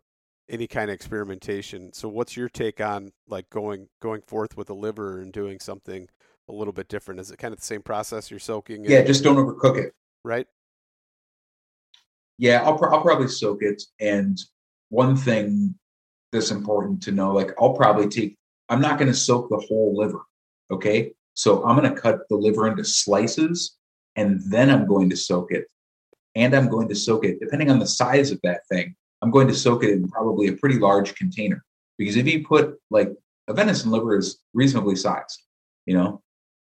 [0.49, 1.93] any kind of experimentation.
[1.93, 6.09] So what's your take on like going going forth with the liver and doing something
[6.49, 7.19] a little bit different?
[7.19, 8.85] Is it kind of the same process you're soaking?
[8.85, 9.93] Yeah, it, just don't overcook it.
[10.23, 10.47] right.
[12.37, 13.83] Yeah, I'll, pro- I'll probably soak it.
[13.99, 14.39] And
[14.89, 15.75] one thing
[16.31, 18.35] that's important to know, like I'll probably take,
[18.69, 20.21] I'm not going to soak the whole liver.
[20.71, 21.13] Okay.
[21.35, 23.77] So I'm going to cut the liver into slices
[24.15, 25.65] and then I'm going to soak it.
[26.35, 29.47] And I'm going to soak it, depending on the size of that thing, I'm going
[29.47, 31.63] to soak it in probably a pretty large container.
[31.97, 33.11] Because if you put like
[33.47, 35.43] a venison liver is reasonably sized,
[35.85, 36.21] you know,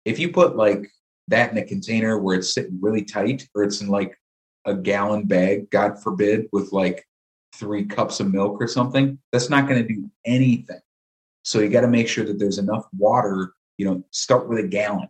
[0.04, 0.90] if you put like
[1.28, 4.18] that in a container where it's sitting really tight or it's in like
[4.66, 7.06] a gallon bag, God forbid, with like
[7.54, 10.80] three cups of milk or something, that's not going to do anything.
[11.44, 13.52] So you got to make sure that there's enough water.
[13.78, 15.08] You know, start with a gallon.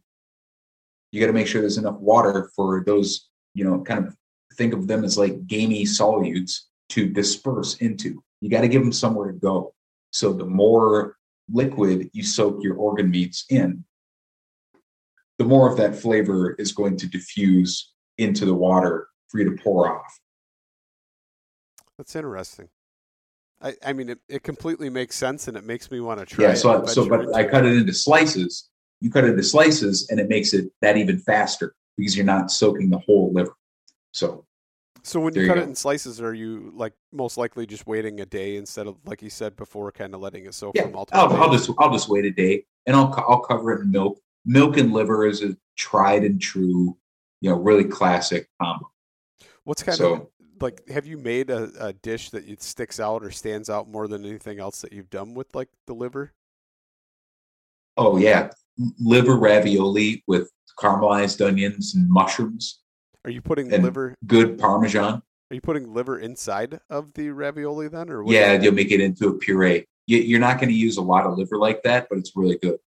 [1.14, 4.16] You got to make sure there's enough water for those, you know, kind of
[4.54, 8.20] think of them as like gamey solutes to disperse into.
[8.40, 9.74] You got to give them somewhere to go.
[10.10, 11.14] So the more
[11.48, 13.84] liquid you soak your organ meats in,
[15.38, 19.62] the more of that flavor is going to diffuse into the water for you to
[19.62, 20.18] pour off.
[21.96, 22.70] That's interesting.
[23.62, 26.46] I, I mean, it, it completely makes sense, and it makes me want to try.
[26.46, 28.68] Yeah, it so and so but I cut it into slices.
[29.00, 32.50] You cut it into slices, and it makes it that even faster because you're not
[32.50, 33.54] soaking the whole liver.
[34.12, 34.46] So
[35.02, 38.20] So when you you cut it in slices, are you like most likely just waiting
[38.20, 40.90] a day instead of like you said before, kind of letting it soak yeah, for
[40.90, 43.90] multiple I'll, I'll just I'll just wait a day, and I'll I'll cover it in
[43.90, 44.20] milk.
[44.46, 46.96] Milk and liver is a tried and true,
[47.40, 48.90] you know, really classic combo.
[49.64, 50.26] What's kind of
[50.60, 50.86] like?
[50.88, 54.24] Have you made a, a dish that it sticks out or stands out more than
[54.24, 56.32] anything else that you've done with like the liver?
[57.96, 58.50] oh yeah,
[58.98, 62.80] liver ravioli with caramelized onions and mushrooms,
[63.24, 64.14] Are you putting liver?
[64.26, 65.22] good parmesan.
[65.50, 69.28] Are you putting liver inside of the ravioli then, or Yeah, you'll make it into
[69.28, 69.86] a puree.
[70.06, 72.58] You, you're not going to use a lot of liver like that, but it's really
[72.58, 72.78] good.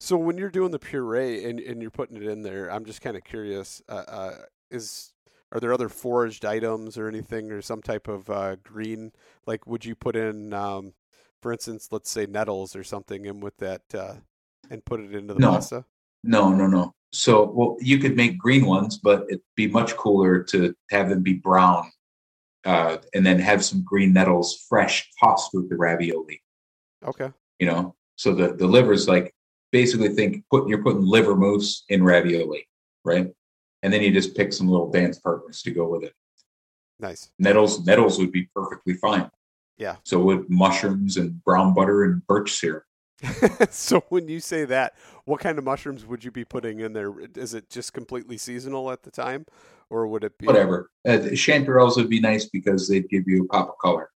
[0.00, 3.00] So when you're doing the puree and, and you're putting it in there, I'm just
[3.00, 3.82] kind of curious.
[3.88, 4.34] Uh, uh,
[4.70, 5.12] is
[5.50, 9.12] are there other foraged items or anything or some type of uh, green?
[9.46, 10.92] Like, would you put in, um,
[11.40, 14.14] for instance, let's say nettles or something in with that uh,
[14.70, 15.52] and put it into the No.
[15.52, 15.84] pasta?
[16.24, 16.94] No, no, no.
[17.12, 21.22] So, well, you could make green ones, but it'd be much cooler to have them
[21.22, 21.90] be brown,
[22.64, 26.42] uh, and then have some green nettles fresh tossed with the ravioli.
[27.04, 27.32] Okay.
[27.58, 29.34] You know, so the the liver's like
[29.72, 32.68] basically think put you're putting liver mousse in ravioli,
[33.04, 33.32] right?
[33.82, 36.12] And then you just pick some little dance partners to go with it.
[36.98, 37.30] Nice.
[37.38, 39.30] Nettles, nettles would be perfectly fine.
[39.76, 39.96] Yeah.
[40.04, 42.82] So with mushrooms and brown butter and birch syrup.
[43.70, 47.12] so when you say that, what kind of mushrooms would you be putting in there?
[47.34, 49.46] Is it just completely seasonal at the time,
[49.90, 50.90] or would it be Whatever.
[51.06, 54.10] Uh, chanterelles would be nice because they'd give you a pop of color.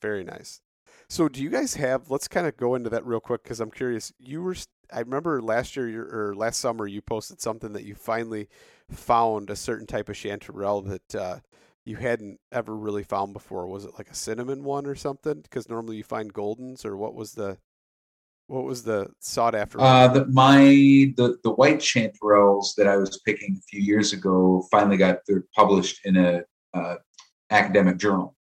[0.00, 0.60] Very nice.
[1.08, 2.10] So, do you guys have?
[2.10, 4.12] Let's kind of go into that real quick because I'm curious.
[4.18, 4.56] You were,
[4.92, 8.48] I remember last year or last summer you posted something that you finally
[8.90, 11.38] found a certain type of chanterelle that uh,
[11.84, 13.66] you hadn't ever really found before.
[13.66, 15.40] Was it like a cinnamon one or something?
[15.40, 17.58] Because normally you find goldens, or what was the,
[18.46, 19.80] what was the sought after?
[19.80, 20.58] Uh, the, my
[21.16, 25.44] the the white chanterelles that I was picking a few years ago finally got they're
[25.54, 26.42] published in a
[26.74, 26.96] uh,
[27.50, 28.36] academic journal.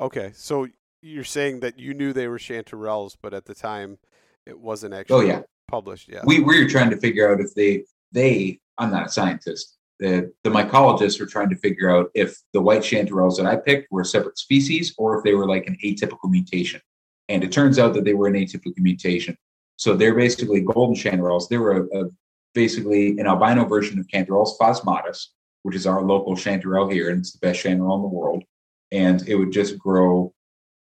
[0.00, 0.66] okay, so
[1.02, 3.98] you're saying that you knew they were chanterelles, but at the time
[4.46, 6.24] it wasn't actually Oh yeah, published yet.
[6.26, 9.76] we we were trying to figure out if they they I'm not a scientist.
[10.00, 13.90] The the mycologists were trying to figure out if the white chanterelles that I picked
[13.92, 16.80] were a separate species or if they were like an atypical mutation.
[17.28, 19.36] And it turns out that they were an atypical mutation.
[19.76, 21.48] So they're basically golden chanterelles.
[21.48, 22.10] They were a, a,
[22.54, 25.26] basically an albino version of Cantharellus phasmatis,
[25.62, 28.44] which is our local chanterelle here, and it's the best chanterelle in the world.
[28.92, 30.32] And it would just grow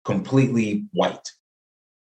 [0.05, 1.29] completely white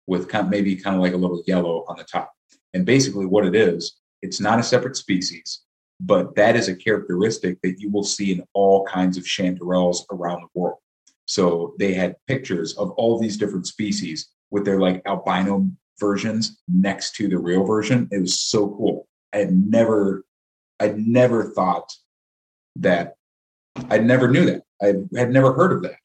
[0.06, 2.32] with kind maybe kind of like a little yellow on the top.
[2.74, 5.62] And basically, what it is, it's not a separate species,
[6.00, 10.42] but that is a characteristic that you will see in all kinds of chanterelles around
[10.42, 10.78] the world.
[11.26, 17.14] So they had pictures of all these different species with their like albino versions next
[17.16, 18.08] to the real version.
[18.10, 19.08] It was so cool.
[19.32, 20.24] I had never,
[20.80, 21.92] I never thought
[22.76, 23.16] that.
[23.90, 24.62] I never knew that.
[24.82, 25.96] I had never heard of that.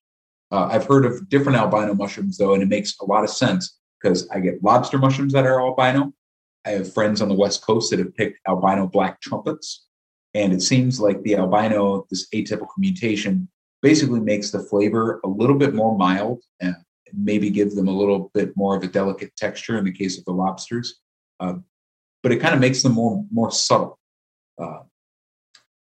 [0.52, 3.78] Uh, I've heard of different albino mushrooms though, and it makes a lot of sense
[4.02, 6.14] because I get lobster mushrooms that are albino.
[6.66, 9.86] I have friends on the West Coast that have picked albino black trumpets,
[10.34, 13.48] and it seems like the albino, this atypical mutation,
[13.82, 16.76] basically makes the flavor a little bit more mild and
[17.14, 20.26] maybe give them a little bit more of a delicate texture in the case of
[20.26, 21.00] the lobsters.
[21.40, 21.56] Uh,
[22.22, 23.98] but it kind of makes them more more subtle,
[24.62, 24.80] uh,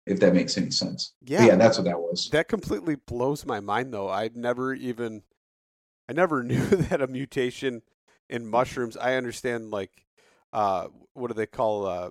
[0.07, 1.15] if that makes any sense.
[1.23, 2.29] Yeah, but yeah, that's what that was.
[2.31, 4.09] That completely blows my mind, though.
[4.11, 5.23] I'd never even,
[6.09, 7.83] I never knew that a mutation
[8.29, 8.97] in mushrooms.
[8.97, 10.05] I understand, like,
[10.53, 12.11] uh, what do they call uh,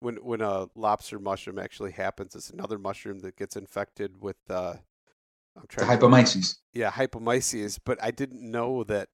[0.00, 2.34] when when a lobster mushroom actually happens?
[2.34, 4.74] It's another mushroom that gets infected with uh,
[5.58, 6.54] I'm trying the hypomyces.
[6.54, 7.78] To, yeah, hypomyces.
[7.84, 9.08] But I didn't know that.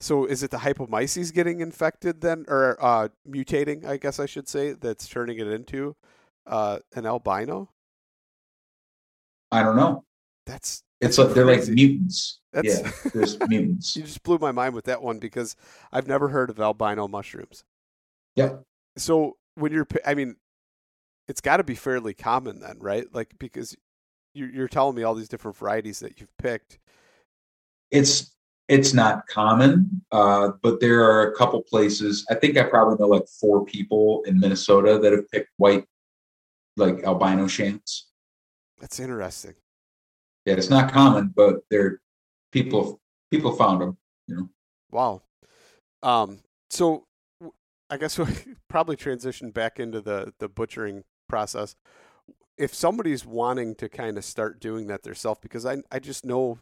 [0.00, 3.84] So is it the hypomyces getting infected then, or uh, mutating?
[3.84, 5.96] I guess I should say that's turning it into
[6.46, 7.70] uh, an albino.
[9.50, 10.04] I don't know.
[10.46, 12.40] That's it's like they're like mutants.
[12.52, 13.96] That's, yeah, there's mutants.
[13.96, 15.54] You just blew my mind with that one because
[15.92, 17.64] I've never heard of albino mushrooms.
[18.36, 18.62] Yep.
[18.96, 20.36] So when you're, I mean,
[21.28, 23.06] it's got to be fairly common then, right?
[23.12, 23.76] Like because
[24.46, 26.78] you're telling me all these different varieties that you've picked.
[27.90, 28.34] It's
[28.68, 32.26] it's not common, uh, but there are a couple places.
[32.30, 35.84] I think I probably know like four people in Minnesota that have picked white,
[36.76, 38.02] like albino shants.
[38.78, 39.54] That's interesting.
[40.44, 42.00] Yeah, it's not common, but there
[42.52, 43.96] people people found them.
[44.26, 44.48] You know.
[44.90, 45.22] Wow.
[46.02, 46.40] Um.
[46.70, 47.06] So,
[47.88, 48.26] I guess we
[48.68, 51.74] probably transition back into the the butchering process
[52.58, 56.58] if somebody's wanting to kind of start doing that themselves, because I I just know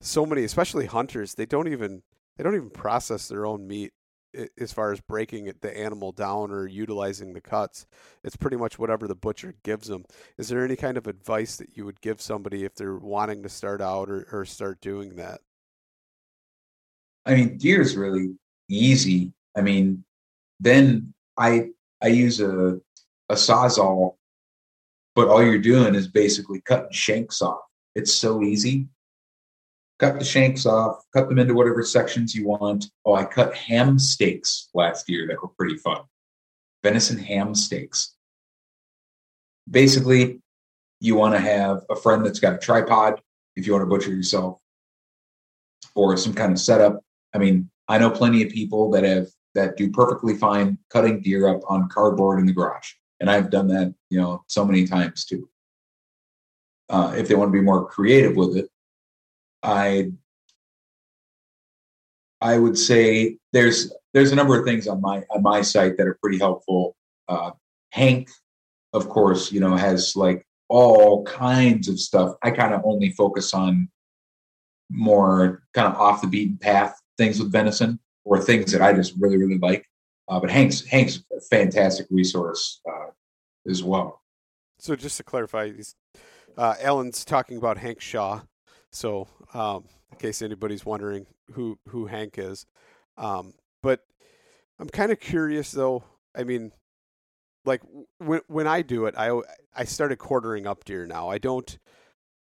[0.00, 2.02] so many, especially hunters, they don't even
[2.36, 3.92] they don't even process their own meat
[4.58, 7.86] as far as breaking the animal down or utilizing the cuts.
[8.24, 10.04] It's pretty much whatever the butcher gives them.
[10.38, 13.48] Is there any kind of advice that you would give somebody if they're wanting to
[13.50, 15.40] start out or, or start doing that?
[17.26, 18.34] I mean, deer is really
[18.68, 19.32] easy.
[19.56, 20.02] I mean,
[20.60, 21.70] then I
[22.02, 22.80] I use a
[23.28, 24.16] a sawzall
[25.14, 27.60] but all you're doing is basically cutting shanks off.
[27.94, 28.88] It's so easy.
[29.98, 32.86] Cut the shanks off, cut them into whatever sections you want.
[33.04, 36.00] Oh, I cut ham steaks last year that were pretty fun.
[36.82, 38.16] Venison ham steaks.
[39.70, 40.40] Basically,
[41.00, 43.20] you want to have a friend that's got a tripod
[43.54, 44.58] if you want to butcher yourself
[45.94, 47.00] or some kind of setup.
[47.34, 51.46] I mean, I know plenty of people that have that do perfectly fine cutting deer
[51.46, 55.24] up on cardboard in the garage and I've done that, you know, so many times
[55.24, 55.48] too.
[56.90, 58.68] Uh, if they want to be more creative with it,
[59.62, 60.10] I
[62.40, 66.06] I would say there's there's a number of things on my on my site that
[66.08, 66.96] are pretty helpful.
[67.28, 67.52] Uh,
[67.92, 68.28] Hank,
[68.92, 72.34] of course, you know, has like all kinds of stuff.
[72.42, 73.88] I kind of only focus on
[74.90, 79.14] more kind of off the beaten path things with venison or things that I just
[79.20, 79.86] really really like.
[80.28, 83.10] Uh, but Hank's Hank's a fantastic resource uh,
[83.68, 84.22] as well.
[84.78, 85.70] So just to clarify,
[86.56, 88.40] uh, Alan's talking about Hank Shaw.
[88.90, 92.66] So um, in case anybody's wondering who who Hank is,
[93.16, 94.00] um, but
[94.78, 96.04] I'm kind of curious though.
[96.36, 96.72] I mean,
[97.64, 97.82] like
[98.18, 99.38] when when I do it, I
[99.74, 101.28] I started quartering up deer now.
[101.28, 101.78] I don't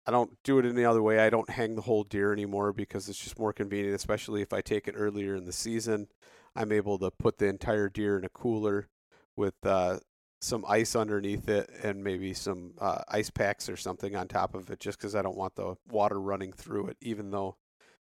[0.07, 1.19] I don't do it any other way.
[1.19, 4.61] I don't hang the whole deer anymore because it's just more convenient, especially if I
[4.61, 6.07] take it earlier in the season.
[6.55, 8.87] I'm able to put the entire deer in a cooler
[9.35, 9.99] with uh,
[10.41, 14.69] some ice underneath it and maybe some uh, ice packs or something on top of
[14.69, 17.57] it just because I don't want the water running through it, even though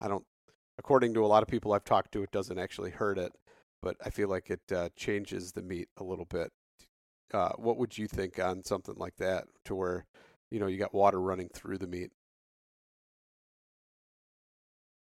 [0.01, 0.25] I don't,
[0.77, 3.33] according to a lot of people I've talked to, it doesn't actually hurt it,
[3.81, 6.51] but I feel like it uh, changes the meat a little bit.
[7.33, 10.05] Uh, what would you think on something like that to where,
[10.51, 12.11] you know, you got water running through the meat?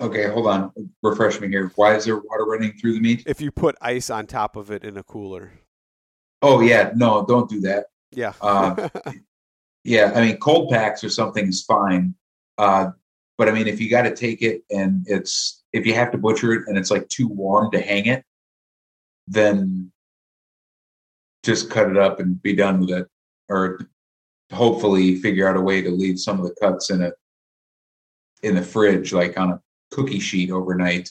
[0.02, 0.72] Okay, hold on.
[1.04, 1.72] Refresh me here.
[1.76, 3.24] Why is there water running through the meat?
[3.28, 5.52] If you put ice on top of it in a cooler.
[6.41, 7.86] Oh yeah, no, don't do that.
[8.12, 8.34] Yeah.
[8.41, 8.89] uh,
[9.84, 12.16] yeah, I mean, cold packs or something is fine.
[12.58, 12.89] Uh,
[13.38, 16.18] but I mean, if you got to take it and it's if you have to
[16.18, 18.24] butcher it and it's like too warm to hang it,
[19.28, 19.91] then
[21.43, 23.08] just cut it up and be done with it,
[23.49, 23.88] or
[24.52, 27.14] hopefully figure out a way to leave some of the cuts in it
[28.41, 29.62] in the fridge, like on a
[29.92, 31.10] cookie sheet overnight.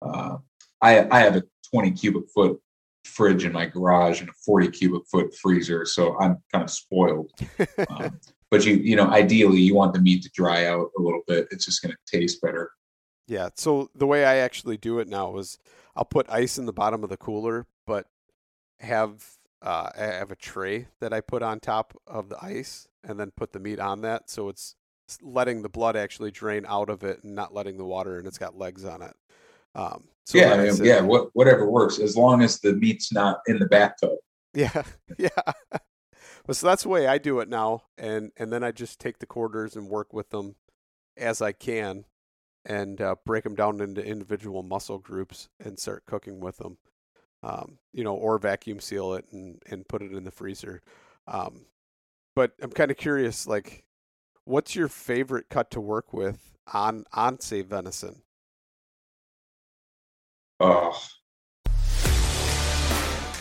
[0.00, 0.38] Uh,
[0.80, 2.60] I I have a 20 cubic foot
[3.04, 5.84] fridge in my garage and a 40 cubic foot freezer.
[5.84, 7.30] So I'm kind of spoiled.
[7.90, 8.18] um,
[8.50, 11.48] but you you know ideally you want the meat to dry out a little bit.
[11.50, 12.70] It's just going to taste better.
[13.28, 13.50] Yeah.
[13.56, 15.58] So the way I actually do it now is
[15.96, 18.06] I'll put ice in the bottom of the cooler, but
[18.80, 19.24] have
[19.62, 23.30] uh, I have a tray that I put on top of the ice and then
[23.30, 24.74] put the meat on that, so it's
[25.22, 28.38] letting the blood actually drain out of it and not letting the water, and it's
[28.38, 29.14] got legs on it.
[29.74, 33.40] Um, so yeah, I mean, yeah, what, whatever works as long as the meat's not
[33.46, 34.18] in the bathtub.
[34.54, 34.82] Yeah,
[35.18, 35.28] yeah.
[36.46, 39.18] well, so that's the way I do it now, and and then I just take
[39.18, 40.56] the quarters and work with them
[41.16, 42.04] as I can,
[42.64, 46.78] and uh, break them down into individual muscle groups and start cooking with them.
[47.44, 50.82] Um, you know, or vacuum seal it and and put it in the freezer.
[51.26, 51.66] Um,
[52.34, 53.84] but I'm kind of curious, like,
[54.52, 58.20] what's your favorite cut to work with on on say venison?
[60.60, 60.94] Oh,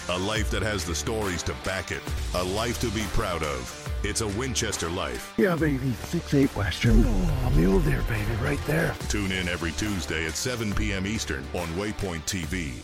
[0.10, 2.02] a life that has the stories to back it.
[2.36, 3.90] A life to be proud of.
[4.04, 5.34] It's a Winchester life.
[5.38, 5.94] Yeah, baby.
[6.10, 7.04] 6-8 Western.
[7.06, 8.96] Oh, mule deer, baby, right there.
[9.08, 11.06] Tune in every Tuesday at 7 p.m.
[11.06, 12.82] Eastern on Waypoint TV.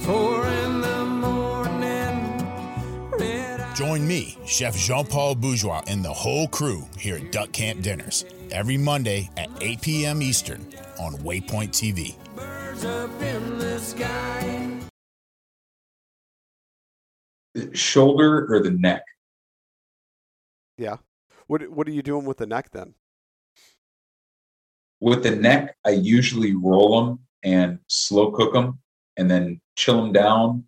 [0.00, 0.97] Four in the morning.
[3.78, 8.24] Join me, Chef Jean Paul Bourgeois, and the whole crew here at Duck Camp Dinners
[8.50, 10.20] every Monday at 8 p.m.
[10.20, 10.66] Eastern
[10.98, 12.16] on Waypoint TV.
[12.34, 14.80] Birds up in the sky
[17.72, 19.04] shoulder or the neck?
[20.76, 20.96] Yeah.
[21.46, 22.94] What What are you doing with the neck then?
[24.98, 28.80] With the neck, I usually roll them and slow cook them,
[29.16, 30.64] and then chill them down,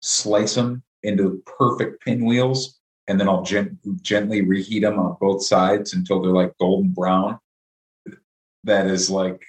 [0.00, 5.94] slice them into perfect pinwheels, and then I'll gent- gently reheat them on both sides
[5.94, 7.38] until they're like golden brown.
[8.64, 9.44] That is like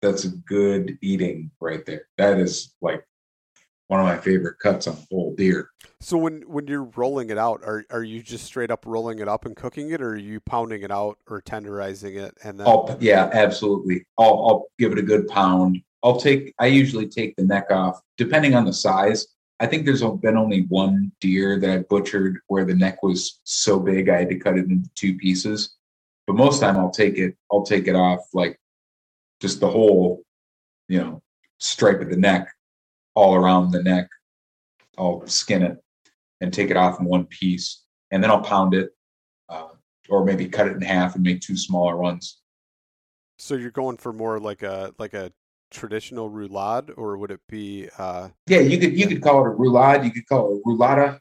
[0.00, 2.06] that's a good eating right there.
[2.16, 3.04] That is like
[3.88, 5.70] one of my favorite cuts on whole deer.
[6.00, 9.28] So when when you're rolling it out, are are you just straight up rolling it
[9.28, 12.68] up and cooking it, or are you pounding it out or tenderizing it and then?
[12.68, 14.04] I'll, yeah, absolutely.
[14.18, 15.82] I'll I'll give it a good pound.
[16.04, 16.54] I'll take.
[16.60, 19.26] I usually take the neck off, depending on the size.
[19.60, 23.80] I think there's been only one deer that I butchered where the neck was so
[23.80, 25.76] big I had to cut it into two pieces.
[26.26, 27.36] But most time I'll take it.
[27.50, 28.60] I'll take it off like
[29.40, 30.22] just the whole,
[30.88, 31.22] you know,
[31.58, 32.48] stripe of the neck
[33.14, 34.08] all around the neck.
[34.96, 35.78] I'll skin it
[36.40, 38.90] and take it off in one piece, and then I'll pound it,
[39.48, 39.68] uh,
[40.08, 42.40] or maybe cut it in half and make two smaller ones.
[43.38, 45.32] So you're going for more like a like a
[45.70, 47.88] traditional roulade, or would it be?
[47.98, 48.28] Uh...
[48.46, 50.04] Yeah, you could you could call it a roulade.
[50.04, 51.20] You could call it a roulada.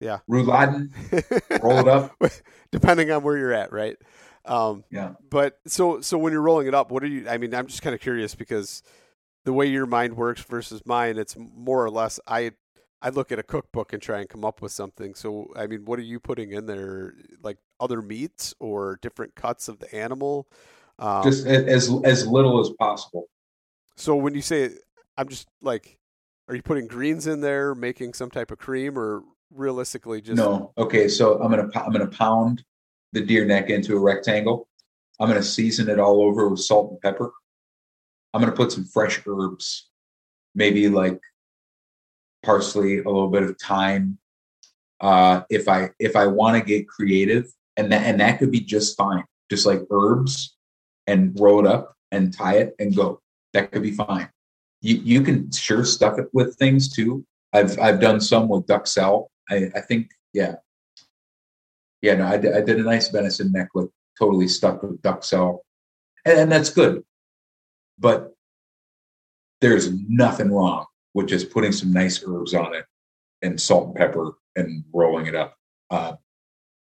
[0.00, 0.90] Yeah, rouladen.
[1.62, 2.14] Roll it up,
[2.70, 3.96] depending on where you're at, right?
[4.44, 5.14] Um, yeah.
[5.28, 7.28] But so so when you're rolling it up, what are you?
[7.28, 8.82] I mean, I'm just kind of curious because
[9.44, 12.52] the way your mind works versus mine, it's more or less I
[13.02, 15.14] I look at a cookbook and try and come up with something.
[15.14, 17.14] So I mean, what are you putting in there?
[17.42, 20.48] Like other meats or different cuts of the animal?
[20.98, 23.26] Um, just as as little as possible.
[23.98, 24.70] So when you say,
[25.16, 25.98] I'm just like,
[26.48, 30.72] are you putting greens in there, making some type of cream, or realistically just no?
[30.78, 32.62] Okay, so I'm gonna I'm gonna pound
[33.12, 34.68] the deer neck into a rectangle.
[35.18, 37.32] I'm gonna season it all over with salt and pepper.
[38.32, 39.90] I'm to put some fresh herbs,
[40.54, 41.18] maybe like
[42.44, 44.18] parsley, a little bit of thyme.
[45.00, 48.60] Uh, if I if I want to get creative, and that and that could be
[48.60, 50.56] just fine, just like herbs,
[51.08, 53.20] and roll it up and tie it and go.
[53.52, 54.28] That could be fine.
[54.80, 57.24] You you can sure stuff it with things too.
[57.52, 59.28] I've I've done some with duxelle.
[59.50, 60.56] I, I think yeah,
[62.02, 62.14] yeah.
[62.14, 65.60] No, I did, I did a nice venison neck with totally stuck with duxelle,
[66.24, 67.02] and, and that's good.
[67.98, 68.34] But
[69.60, 72.84] there's nothing wrong with just putting some nice herbs on it
[73.42, 75.56] and salt and pepper and rolling it up.
[75.90, 76.14] Uh,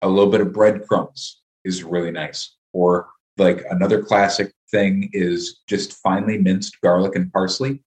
[0.02, 2.56] a little bit of breadcrumbs is really nice.
[2.72, 3.08] Or
[3.38, 7.82] like another classic thing is just finely minced garlic and parsley.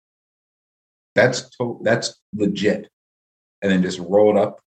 [1.16, 2.90] That's to- that's legit.
[3.62, 4.60] And then just roll it up.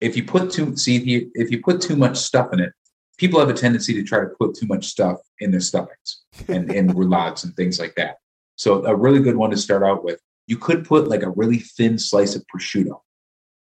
[0.00, 2.72] If you put too see if you if you put too much stuff in it,
[3.18, 6.72] people have a tendency to try to put too much stuff in their stomachs and
[6.72, 8.16] in roulades and things like that.
[8.56, 10.20] So a really good one to start out with.
[10.46, 13.00] You could put like a really thin slice of prosciutto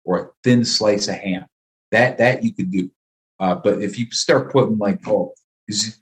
[0.05, 1.47] or a thin slice of ham.
[1.91, 2.91] That that you could do.
[3.41, 5.35] Uh, but if you start putting like oh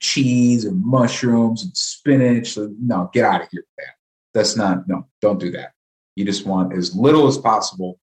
[0.01, 3.95] cheese and mushrooms and spinach, no, get out of here with that.
[4.35, 5.73] That's not no, don't do that.
[6.15, 7.99] You just want as little as possible,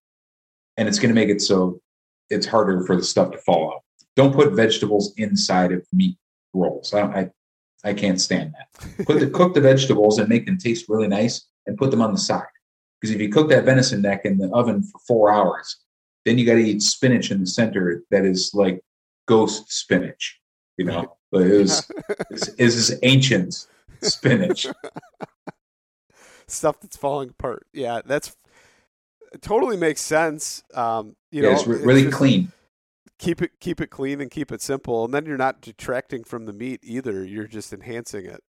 [0.76, 1.80] and it's going to make it so
[2.30, 3.82] it's harder for the stuff to fall out.
[4.16, 6.16] Don't put vegetables inside of meat
[6.52, 6.94] rolls.
[6.94, 7.30] I, I,
[7.84, 9.06] I can't stand that.
[9.06, 12.12] Put the cook the vegetables and make them taste really nice, and put them on
[12.12, 12.44] the side.
[13.00, 15.76] Because if you cook that venison neck in the oven for four hours,
[16.24, 18.80] then you got to eat spinach in the center that is like
[19.26, 20.40] ghost spinach.
[20.76, 21.90] You know, but it was
[22.30, 23.66] it's, it's ancient
[24.02, 24.66] spinach.
[26.46, 27.66] Stuff that's falling apart.
[27.72, 28.36] Yeah, that's
[29.32, 30.62] it totally makes sense.
[30.74, 32.52] Um, you yeah, know, it's re- really just clean.
[33.18, 36.46] Keep it keep it clean and keep it simple, and then you're not detracting from
[36.46, 37.24] the meat either.
[37.24, 38.42] You're just enhancing it.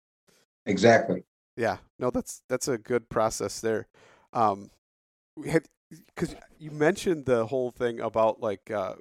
[0.65, 1.23] Exactly.
[1.55, 3.87] Yeah, no, that's that's a good process there.
[4.31, 4.71] Um,
[5.35, 8.95] because you mentioned the whole thing about like uh,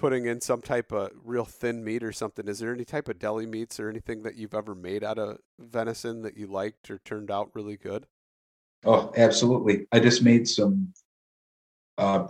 [0.00, 2.48] putting in some type of real thin meat or something.
[2.48, 5.38] Is there any type of deli meats or anything that you've ever made out of
[5.58, 8.06] venison that you liked or turned out really good?
[8.84, 9.86] Oh, absolutely.
[9.92, 10.94] I just made some
[11.98, 12.20] uh,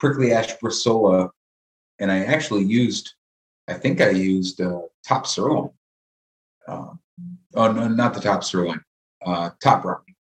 [0.00, 1.30] prickly ash bresaola,
[2.00, 3.14] and I actually used,
[3.68, 5.70] I think I used uh, top sirloin.
[6.66, 6.94] Uh,
[7.54, 8.82] oh, no, not the top sirloin,
[9.24, 10.16] uh, top brownie.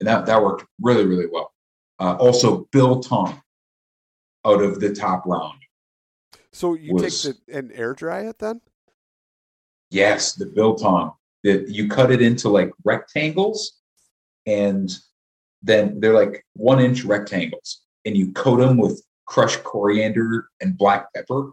[0.00, 1.52] And that, that worked really, really well.
[1.98, 3.42] Uh, also, biltong
[4.46, 5.59] out of the top round.
[6.52, 8.60] So you Was- take the and air dry it then?
[9.90, 11.14] Yes, the biltong.
[11.42, 13.78] That you cut it into like rectangles,
[14.46, 14.90] and
[15.62, 21.12] then they're like one inch rectangles, and you coat them with crushed coriander and black
[21.14, 21.52] pepper,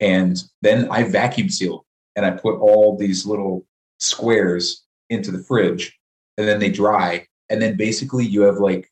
[0.00, 1.84] and then I vacuum seal
[2.16, 3.64] and I put all these little
[4.00, 5.96] squares into the fridge,
[6.36, 8.90] and then they dry, and then basically you have like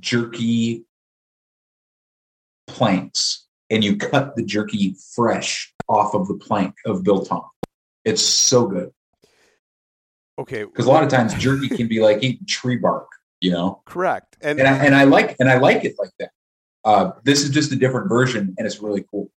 [0.00, 0.86] jerky
[2.66, 7.48] planks, and you cut the jerky fresh off of the plank of biltong.
[8.04, 8.92] It's so good
[10.38, 13.08] Okay, because a lot of times jerky can be like eating tree bark,
[13.40, 13.82] you know.
[13.86, 14.36] correct.
[14.42, 16.30] And, And I, and I like and I like it like that.
[16.84, 19.30] Uh, this is just a different version, and it's really cool.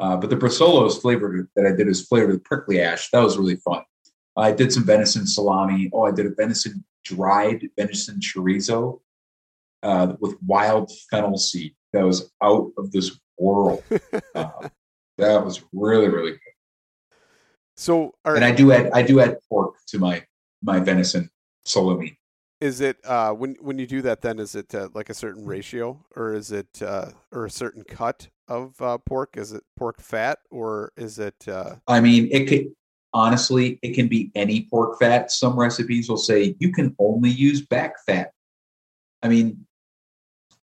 [0.00, 3.10] Uh, but the bresaola's flavored that I did is flavored with prickly ash.
[3.10, 3.82] That was really fun.
[4.36, 5.90] I did some venison salami.
[5.92, 9.00] Oh, I did a venison dried venison chorizo
[9.82, 11.74] uh, with wild fennel seed.
[11.92, 13.82] That was out of this world.
[14.34, 14.68] Uh,
[15.18, 16.40] that was really really good.
[17.76, 20.24] so are, And I do add I do add pork to my
[20.62, 21.30] my venison
[21.64, 22.18] salami.
[22.60, 24.20] is it uh, when when you do that?
[24.20, 27.84] Then is it uh, like a certain ratio, or is it uh, or a certain
[27.84, 29.36] cut of uh, pork?
[29.36, 31.46] Is it pork fat, or is it?
[31.46, 32.66] Uh, I mean, it could
[33.12, 35.30] honestly, it can be any pork fat.
[35.30, 38.32] Some recipes will say you can only use back fat.
[39.22, 39.66] I mean,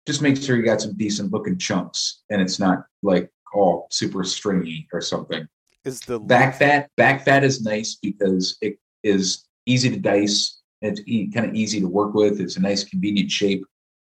[0.05, 4.23] just make sure you got some decent looking chunks and it's not like all super
[4.23, 5.47] stringy or something.
[5.85, 10.61] is the Back fat, back fat is nice because it is easy to dice.
[10.81, 12.41] It's e- kind of easy to work with.
[12.41, 13.63] It's a nice, convenient shape.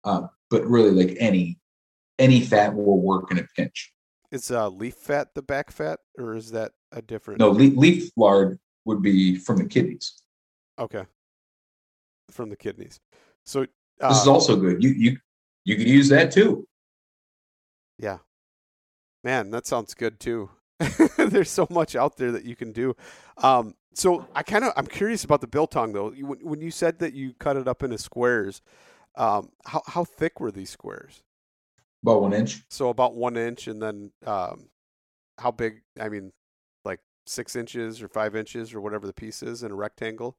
[0.04, 1.58] Uh, but really, like any
[2.18, 3.92] any fat will work in a pinch.
[4.30, 7.40] is uh, leaf fat the back fat, or is that a different?
[7.40, 10.22] No, leaf, leaf lard would be from the kidneys.
[10.78, 11.04] Okay.
[12.30, 13.00] From the kidneys.
[13.44, 13.66] So
[14.00, 14.82] This is uh, also good.
[14.82, 15.16] You you
[15.64, 16.66] you could use that too.
[17.98, 18.18] yeah,
[19.22, 20.50] man, that sounds good too.
[21.18, 22.94] There's so much out there that you can do.
[23.38, 26.12] Um, so I kind of I'm curious about the biltong though.
[26.12, 28.60] You, when, when you said that you cut it up into squares,
[29.16, 31.22] um, how how thick were these squares?
[32.02, 32.62] About one inch.
[32.68, 34.68] So about one inch, and then um,
[35.38, 35.82] how big?
[35.98, 36.32] I mean,
[36.84, 40.36] like six inches or five inches or whatever the piece is in a rectangle.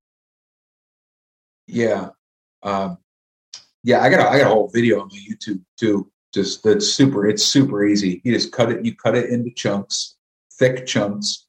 [1.67, 2.09] Yeah.
[2.61, 2.97] Um,
[3.85, 6.11] yeah, I got a, I got a whole video on my YouTube too.
[6.33, 7.27] Just that's super.
[7.27, 8.19] It's super easy.
[8.23, 8.83] You just cut it.
[8.83, 10.15] You cut it into chunks,
[10.53, 11.45] thick chunks,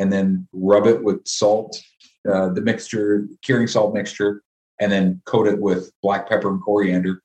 [0.00, 1.80] and then rub it with salt,
[2.28, 4.42] uh, the mixture, curing salt mixture,
[4.80, 7.22] and then coat it with black pepper and coriander.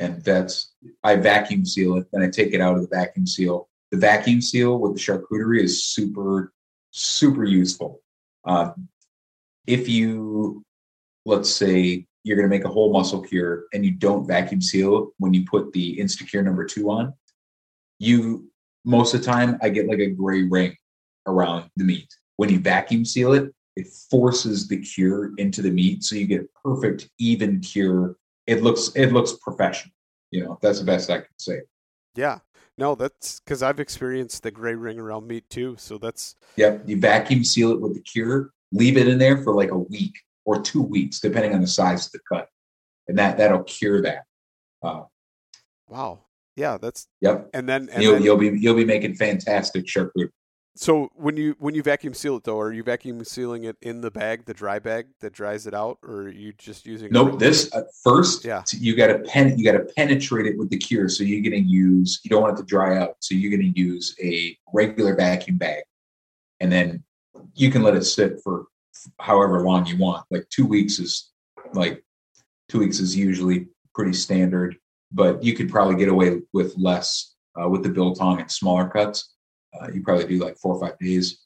[0.00, 0.72] And that's
[1.04, 2.08] I vacuum seal it.
[2.12, 3.68] Then I take it out of the vacuum seal.
[3.92, 6.52] The vacuum seal with the charcuterie is super,
[6.90, 8.02] super useful.
[8.44, 8.72] Uh,
[9.68, 10.64] if you
[11.24, 15.12] let's say you're going to make a whole muscle cure and you don't vacuum seal
[15.18, 17.14] when you put the Instacure number two on,
[18.00, 18.50] you
[18.84, 20.76] most of the time I get like a gray ring
[21.28, 22.12] around the meat.
[22.34, 26.52] When you vacuum seal it, it forces the cure into the meat, so you get
[26.52, 28.16] perfect even cure.
[28.48, 29.94] It looks it looks professional.
[30.32, 31.60] You know that's the best I can say.
[32.16, 32.40] Yeah.
[32.76, 35.76] No, that's because I've experienced the gray ring around meat too.
[35.78, 39.54] So that's Yep, you vacuum seal it with the cure, leave it in there for
[39.54, 40.14] like a week
[40.46, 42.48] or two weeks, depending on the size of the cut,
[43.08, 44.22] and that that'll cure that.
[44.82, 45.02] Uh,
[45.88, 46.20] wow.
[46.56, 50.30] Yeah, that's yep, and then and you'll then, you'll be you'll be making fantastic charcuterie.
[50.74, 54.00] so when you when you vacuum seal it though, are you vacuum sealing it in
[54.00, 57.12] the bag, the dry bag that dries it out, or are you just using?
[57.12, 57.38] Nope.
[57.38, 58.62] This uh, first, Yeah.
[58.72, 59.58] you got to pen.
[59.58, 61.10] You got to penetrate it with the cure.
[61.10, 62.20] So you're going to use.
[62.22, 63.16] You don't want it to dry out.
[63.20, 65.82] So you're going to use a regular vacuum bag,
[66.60, 67.04] and then
[67.54, 68.64] you can let it sit for
[69.20, 70.24] however long you want.
[70.30, 71.32] Like two weeks is
[71.72, 72.04] like
[72.68, 74.76] two weeks is usually pretty standard,
[75.12, 79.34] but you could probably get away with less uh, with the biltong and smaller cuts.
[79.74, 81.42] Uh, you probably do like four or five days.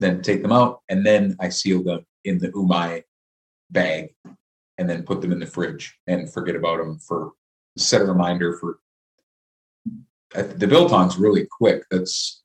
[0.00, 3.02] Then take them out, and then I seal them in the umai
[3.70, 4.14] bag,
[4.78, 7.32] and then put them in the fridge and forget about them for
[7.76, 8.78] set a reminder for.
[10.34, 11.84] The biltong's really quick.
[11.90, 12.42] That's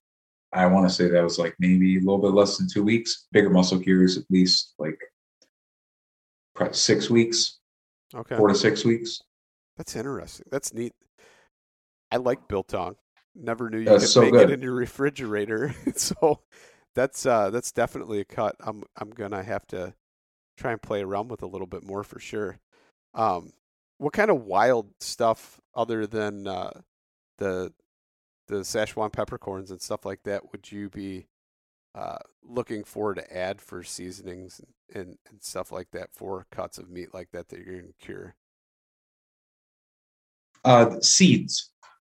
[0.54, 3.28] I want to say that was like maybe a little bit less than two weeks.
[3.32, 5.00] Bigger muscle cures at least like
[6.72, 7.60] six weeks,
[8.14, 8.36] Okay.
[8.38, 9.22] four to six weeks.
[9.78, 10.46] That's interesting.
[10.52, 10.94] That's neat.
[12.12, 12.96] I like biltong.
[13.36, 14.50] Never knew you That's could so make good.
[14.50, 15.74] it in your refrigerator.
[15.96, 16.42] so
[16.94, 18.56] that's uh that's definitely a cut.
[18.60, 19.96] I'm I'm gonna have to
[20.58, 22.60] try and play around with a little bit more for sure.
[23.16, 23.52] Um
[23.98, 26.82] what kind of wild stuff other than uh
[27.40, 27.74] the
[28.48, 31.28] the Szechuan peppercorns and stuff like that would you be
[31.96, 34.62] uh looking for to add for seasonings
[34.94, 38.36] and, and stuff like that for cuts of meat like that that you're gonna cure?
[40.66, 41.72] Uh, seeds,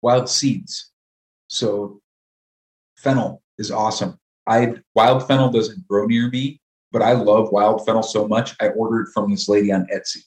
[0.03, 0.91] wild seeds.
[1.49, 2.01] So
[2.97, 4.19] fennel is awesome.
[4.47, 6.61] I wild fennel doesn't grow near me,
[6.93, 8.55] but I love wild fennel so much.
[8.61, 10.25] I ordered from this lady on Etsy,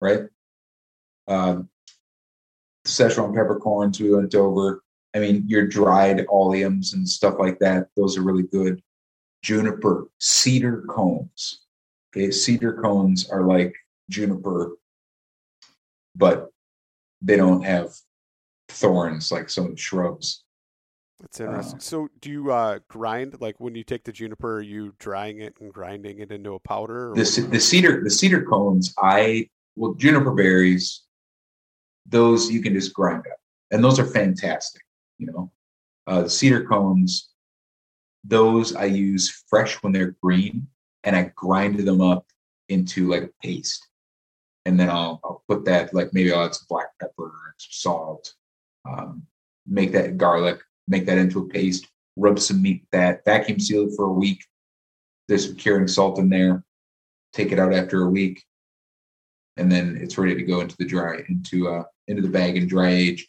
[0.00, 0.24] right?
[1.26, 1.68] Um,
[2.86, 4.82] Szechuan peppercorns we went over.
[5.14, 7.88] I mean, your dried alliums and stuff like that.
[7.96, 8.82] Those are really good.
[9.42, 11.62] Juniper, cedar cones.
[12.10, 13.74] Okay, cedar cones are like
[14.10, 14.76] juniper,
[16.16, 16.50] but
[17.22, 17.94] they don't have
[18.68, 20.44] thorns like some shrubs.
[21.20, 21.78] That's interesting.
[21.78, 24.56] Uh, so, do you uh, grind like when you take the juniper?
[24.56, 27.12] Are you drying it and grinding it into a powder?
[27.14, 31.02] The, the cedar the cedar cones, I well juniper berries,
[32.06, 33.38] those you can just grind up,
[33.70, 34.82] and those are fantastic.
[35.18, 35.52] You know,
[36.06, 37.30] uh, the cedar cones,
[38.24, 40.68] those I use fresh when they're green,
[41.04, 42.26] and I grind them up
[42.68, 43.86] into like a paste,
[44.64, 47.70] and then I'll I'll put that like maybe I'll add some black pepper and some
[47.70, 48.34] salt,
[48.88, 49.22] um,
[49.66, 53.96] make that garlic, make that into a paste, rub some meat that, vacuum seal it
[53.96, 54.44] for a week.
[55.28, 56.64] There's some curing salt in there.
[57.32, 58.42] Take it out after a week,
[59.56, 62.68] and then it's ready to go into the dry into uh into the bag and
[62.68, 63.28] dry age.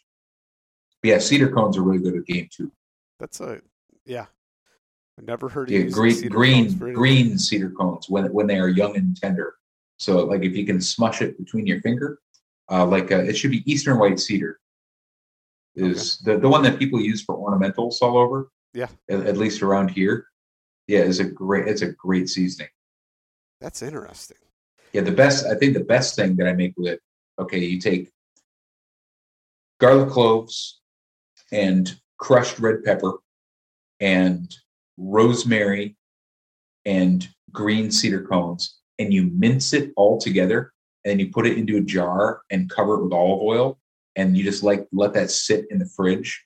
[1.02, 2.70] Yeah, cedar cones are really good at game too.
[3.18, 3.60] That's a
[4.04, 4.26] yeah.
[5.18, 8.58] I never heard of Yeah, green cedar green cones green cedar cones when when they
[8.58, 9.54] are young and tender.
[9.98, 12.18] So like if you can smush it between your finger,
[12.70, 14.60] uh, like uh, it should be eastern white cedar.
[15.74, 18.50] Is the the one that people use for ornamentals all over?
[18.72, 18.88] Yeah.
[19.08, 20.26] at, at least around here.
[20.86, 21.68] Yeah, is a great.
[21.68, 22.70] It's a great seasoning.
[23.60, 24.38] That's interesting.
[24.92, 25.46] Yeah, the best.
[25.46, 27.00] I think the best thing that I make with it.
[27.38, 28.10] Okay, you take
[29.78, 30.79] garlic cloves
[31.52, 33.14] and crushed red pepper
[34.00, 34.54] and
[34.96, 35.96] rosemary
[36.84, 40.72] and green cedar cones, and you mince it all together,
[41.04, 43.78] and you put it into a jar and cover it with olive oil,
[44.16, 46.42] and you just like let that sit in the fridge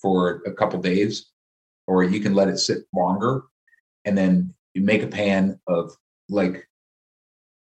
[0.00, 1.30] for a couple days,
[1.86, 3.42] or you can let it sit longer,
[4.04, 5.92] and then you make a pan of
[6.28, 6.68] like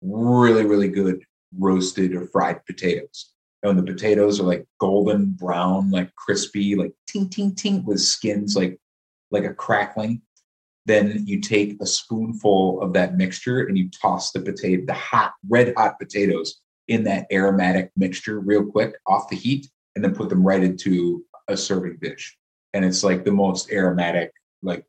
[0.02, 1.24] really, really good
[1.58, 3.34] roasted or fried potatoes.
[3.64, 8.00] And when the potatoes are like golden brown, like crispy, like ting ting ting with
[8.00, 8.80] skins like
[9.32, 10.22] like a crackling,
[10.86, 15.34] then you take a spoonful of that mixture and you toss the potato, the hot,
[15.50, 20.30] red hot potatoes in that aromatic mixture real quick off the heat, and then put
[20.30, 22.38] them right into a serving dish.
[22.74, 24.32] And it's like the most aromatic,
[24.62, 24.86] like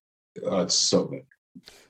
[0.46, 1.24] uh, it's so good.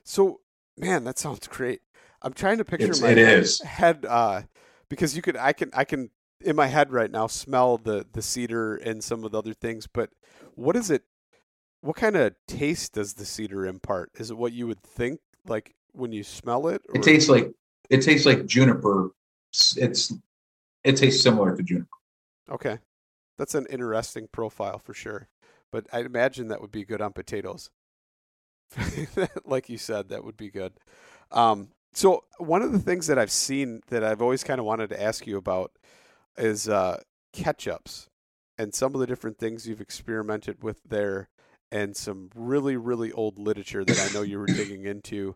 [0.03, 0.39] So,
[0.77, 1.81] man, that sounds great.
[2.21, 3.61] I'm trying to picture It's- my it head, is.
[3.61, 4.41] head uh,
[4.89, 6.09] because you could I can I can
[6.41, 9.87] in my head right now smell the the cedar and some of the other things,
[9.87, 10.09] but
[10.55, 11.03] what is it?
[11.81, 14.11] What kind of taste does the cedar impart?
[14.15, 16.81] Is it what you would think like when you smell it?
[16.93, 17.51] It tastes like
[17.89, 19.11] it tastes like juniper.
[19.77, 20.13] It's
[20.83, 21.87] it tastes similar to juniper.
[22.49, 22.79] Okay.
[23.37, 25.29] That's an interesting profile for sure.
[25.71, 27.69] But I'd imagine that would be good on potatoes.
[29.45, 30.73] like you said, that would be good.
[31.31, 34.89] Um, so one of the things that I've seen that I've always kind of wanted
[34.89, 35.71] to ask you about
[36.37, 37.01] is uh,
[37.33, 38.07] ketchups
[38.57, 41.29] and some of the different things you've experimented with there
[41.71, 45.35] and some really, really old literature that I know you were digging into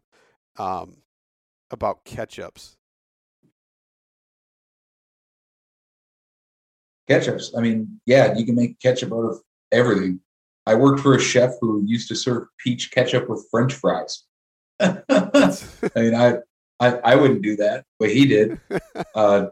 [0.57, 0.97] um,
[1.71, 2.75] about ketchups.
[7.09, 7.57] Ketchups.
[7.57, 9.41] I mean, yeah, you can make ketchup out of
[9.71, 10.19] everything.
[10.65, 14.23] I worked for a chef who used to serve peach ketchup with French fries.
[14.79, 15.01] I
[15.95, 16.37] mean, I,
[16.79, 18.59] I I wouldn't do that, but he did.
[19.15, 19.47] Uh,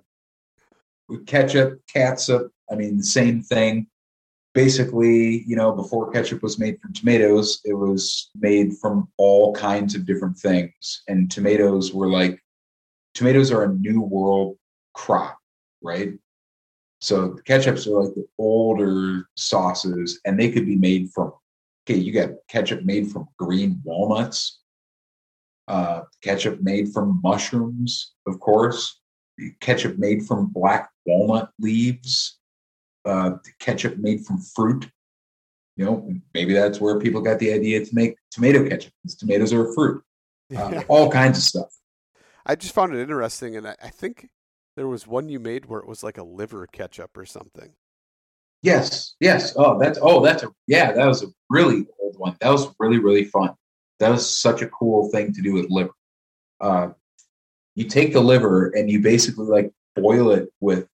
[1.12, 2.50] with ketchup, catsup.
[2.72, 3.88] I mean, the same thing.
[4.54, 9.96] Basically, you know, before ketchup was made from tomatoes, it was made from all kinds
[9.96, 11.04] of different things.
[11.08, 12.42] And tomatoes were like,
[13.14, 14.58] tomatoes are a new world
[14.94, 15.38] crop,
[15.82, 16.14] right?
[17.00, 21.34] So the ketchups are like the older sauces, and they could be made from.
[21.90, 24.60] Okay, you got ketchup made from green walnuts,
[25.68, 29.01] uh, ketchup made from mushrooms, of course,
[29.60, 32.40] ketchup made from black walnut leaves,
[33.06, 34.90] uh, ketchup made from fruit.
[35.78, 38.94] You know, maybe that's where people got the idea to make tomato ketchup.
[39.02, 40.04] Because tomatoes are a fruit.
[40.54, 41.70] Uh, all kinds of stuff.
[42.46, 44.28] I just found it interesting, and I, I think
[44.76, 47.72] there was one you made where it was like a liver ketchup or something.
[48.64, 49.54] Yes, yes.
[49.56, 50.92] Oh, that's oh, that's a yeah.
[50.92, 52.36] That was a really old one.
[52.42, 53.56] That was really really fun.
[54.00, 55.94] That was such a cool thing to do with liver.
[56.60, 56.90] Uh,
[57.76, 60.88] you take the liver and you basically like boil it with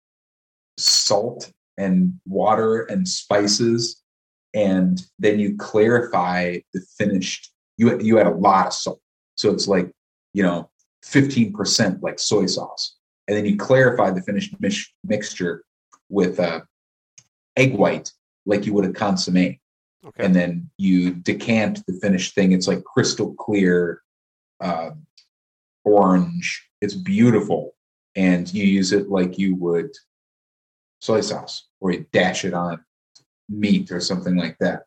[0.78, 4.02] salt and water and spices,
[4.54, 7.52] and then you clarify the finished.
[7.76, 9.00] You you add a lot of salt,
[9.36, 9.90] so it's like
[10.32, 10.70] you know
[11.02, 12.96] fifteen percent like soy sauce,
[13.28, 15.64] and then you clarify the finished mix, mixture
[16.08, 16.60] with uh,
[17.56, 18.12] egg white,
[18.44, 19.58] like you would a consomme.
[20.06, 20.24] Okay.
[20.24, 22.52] And then you decant the finished thing.
[22.52, 24.02] It's like crystal clear,
[24.60, 24.90] uh,
[25.86, 26.68] orange.
[26.82, 27.74] It's beautiful,
[28.16, 29.90] and you use it like you would
[31.00, 32.84] soy sauce, or you dash it on
[33.48, 34.82] meat or something like that.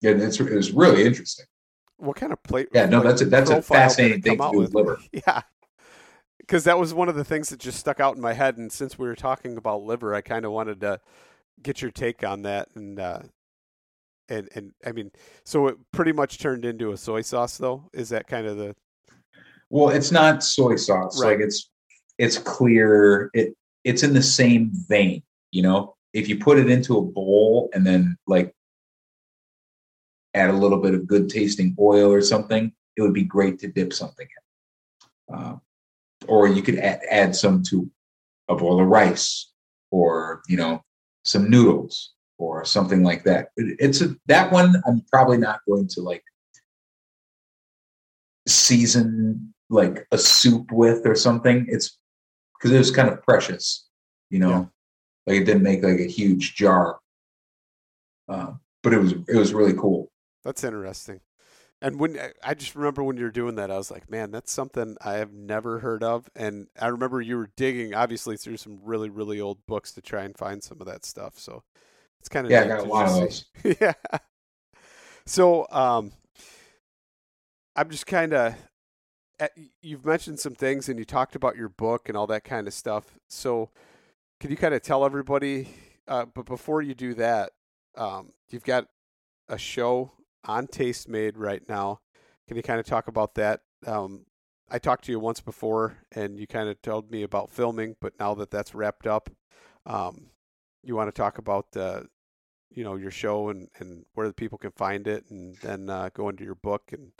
[0.00, 1.46] Yeah, it's it was really interesting.
[1.98, 2.68] What kind of plate?
[2.72, 4.74] Yeah, no, like, that's a that's a profile did it fascinating thing to do with
[4.74, 4.98] liver.
[5.12, 5.42] Yeah.
[6.38, 8.56] Because that was one of the things that just stuck out in my head.
[8.56, 10.98] And since we were talking about liver, I kind of wanted to
[11.62, 12.70] get your take on that.
[12.74, 13.20] And, uh,
[14.28, 15.12] and, and I mean,
[15.44, 17.88] so it pretty much turned into a soy sauce, though?
[17.92, 18.74] Is that kind of the.
[19.70, 21.20] Well, it's not soy sauce.
[21.22, 21.36] Right.
[21.38, 21.70] Like it's
[22.18, 23.30] it's clear.
[23.32, 23.54] It
[23.84, 25.96] it's in the same vein, you know.
[26.12, 28.52] If you put it into a bowl and then like
[30.34, 33.68] add a little bit of good tasting oil or something, it would be great to
[33.68, 34.26] dip something
[35.30, 35.34] in.
[35.36, 35.56] Uh,
[36.28, 37.88] or you could add, add some to
[38.48, 39.52] a bowl of rice,
[39.92, 40.82] or you know,
[41.24, 43.50] some noodles or something like that.
[43.56, 44.82] It- It's a that one.
[44.86, 46.24] I'm probably not going to like
[48.46, 51.66] season like a soup with or something.
[51.68, 51.98] It's
[52.58, 53.88] because it was kind of precious,
[54.30, 54.50] you know.
[54.50, 54.64] Yeah.
[55.26, 56.98] Like it didn't make like a huge jar,
[58.28, 58.52] uh,
[58.82, 60.10] but it was it was really cool.
[60.44, 61.20] That's interesting.
[61.82, 64.52] And when I- just remember when you were doing that, I was like, man, that's
[64.52, 66.28] something I have never heard of.
[66.36, 70.24] And I remember you were digging, obviously, through some really, really old books to try
[70.24, 71.38] and find some of that stuff.
[71.38, 71.62] So
[72.18, 73.44] it's kind of Yeah, I got a lot of those.
[73.80, 73.94] yeah.
[75.26, 76.12] So um,
[77.76, 78.54] I'm just kind of.
[79.80, 82.74] You've mentioned some things, and you talked about your book and all that kind of
[82.74, 83.18] stuff.
[83.28, 83.70] So,
[84.38, 85.68] can you kind of tell everybody?
[86.06, 87.52] Uh, but before you do that,
[87.96, 88.86] um, you've got
[89.48, 90.12] a show
[90.44, 92.00] on Tastemade right now.
[92.48, 93.60] Can you kind of talk about that?
[93.86, 94.26] Um,
[94.70, 98.12] I talked to you once before, and you kind of told me about filming, but
[98.18, 99.30] now that that's wrapped up,
[99.86, 100.26] um,
[100.82, 102.02] you want to talk about uh,
[102.70, 106.10] you know your show and, and where the people can find it, and then uh,
[106.14, 107.12] go into your book and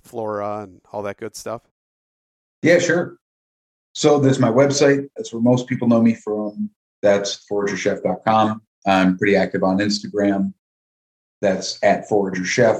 [0.00, 1.62] flora and all that good stuff.
[2.62, 3.16] Yeah, sure.
[3.94, 5.08] So there's my website.
[5.16, 6.70] That's where most people know me from.
[7.02, 8.62] That's foragerchef.com.
[8.86, 10.52] I'm pretty active on Instagram.
[11.40, 12.76] That's at Forager Chef.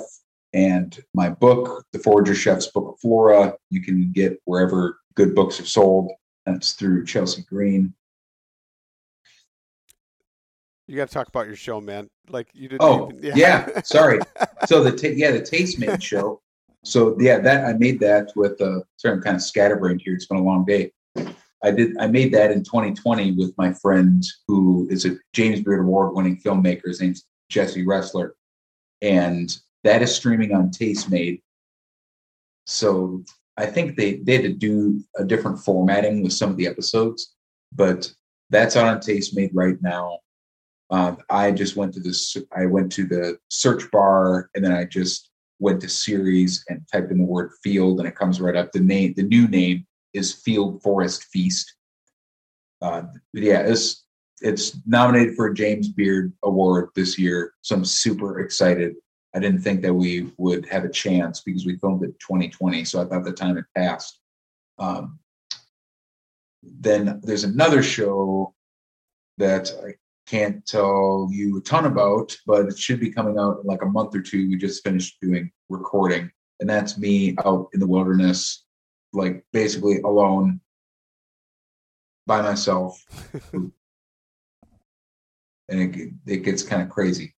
[0.53, 5.61] And my book, The Forager Chef's Book of Flora, you can get wherever good books
[5.61, 6.11] are sold.
[6.45, 7.95] That's through Chelsea Green.
[10.87, 12.11] You got to talk about your show, man.
[12.29, 12.83] Like you didn't.
[12.83, 13.81] Oh, even, yeah.
[13.83, 14.19] Sorry.
[14.67, 16.43] So the ta- yeah the Tastemade show.
[16.85, 20.15] So yeah, that I made that with uh sorry I'm kind of scatterbrained here.
[20.15, 20.93] It's been a long day.
[21.63, 25.81] I did I made that in 2020 with my friend who is a James Beard
[25.81, 26.87] Award winning filmmaker.
[26.87, 28.31] His name's Jesse Roesler,
[29.03, 29.55] and
[29.85, 31.43] that is streaming on Tastemade.
[32.67, 33.25] So
[33.57, 37.35] I think they they had to do a different formatting with some of the episodes,
[37.75, 38.11] but
[38.49, 40.19] that's on Tastemade right now.
[40.91, 42.37] Um, I just went to this.
[42.57, 45.30] I went to the search bar, and then I just
[45.61, 48.73] went to series and typed in the word field, and it comes right up.
[48.73, 51.77] The name, the new name is Field Forest Feast.
[52.83, 53.03] Uh,
[53.33, 54.07] yeah, it's
[54.41, 58.97] it's nominated for a James Beard Award this year, so I'm super excited.
[59.35, 63.01] I didn't think that we would have a chance because we filmed it 2020, so
[63.01, 64.19] I thought the time had passed.
[64.79, 65.19] Um,
[66.63, 68.55] then there's another show
[69.39, 69.95] that I
[70.31, 73.87] can't tell you a ton about, but it should be coming out in like a
[73.87, 74.49] month or two.
[74.49, 78.65] We just finished doing recording, and that's me out in the wilderness,
[79.13, 80.61] like basically alone
[82.27, 83.05] by myself.
[83.53, 83.73] and
[85.69, 87.35] it, it gets kind of crazy.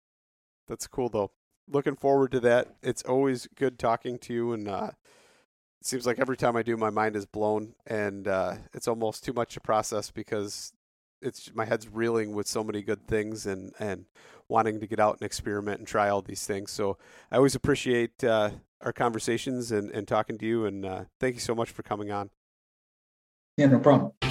[0.68, 1.32] That's cool though.
[1.70, 2.76] Looking forward to that.
[2.84, 4.92] It's always good talking to you, and uh,
[5.80, 9.24] it seems like every time I do, my mind is blown, and uh, it's almost
[9.24, 10.74] too much to process because
[11.22, 14.05] it's my head's reeling with so many good things and and
[14.47, 16.72] wanting to get out and experiment and try all these things.
[16.72, 16.97] So
[17.32, 18.51] I always appreciate uh,
[18.82, 20.65] our conversations and, and talking to you.
[20.65, 22.30] And uh, thank you so much for coming on.
[23.57, 24.30] Yeah, no problem.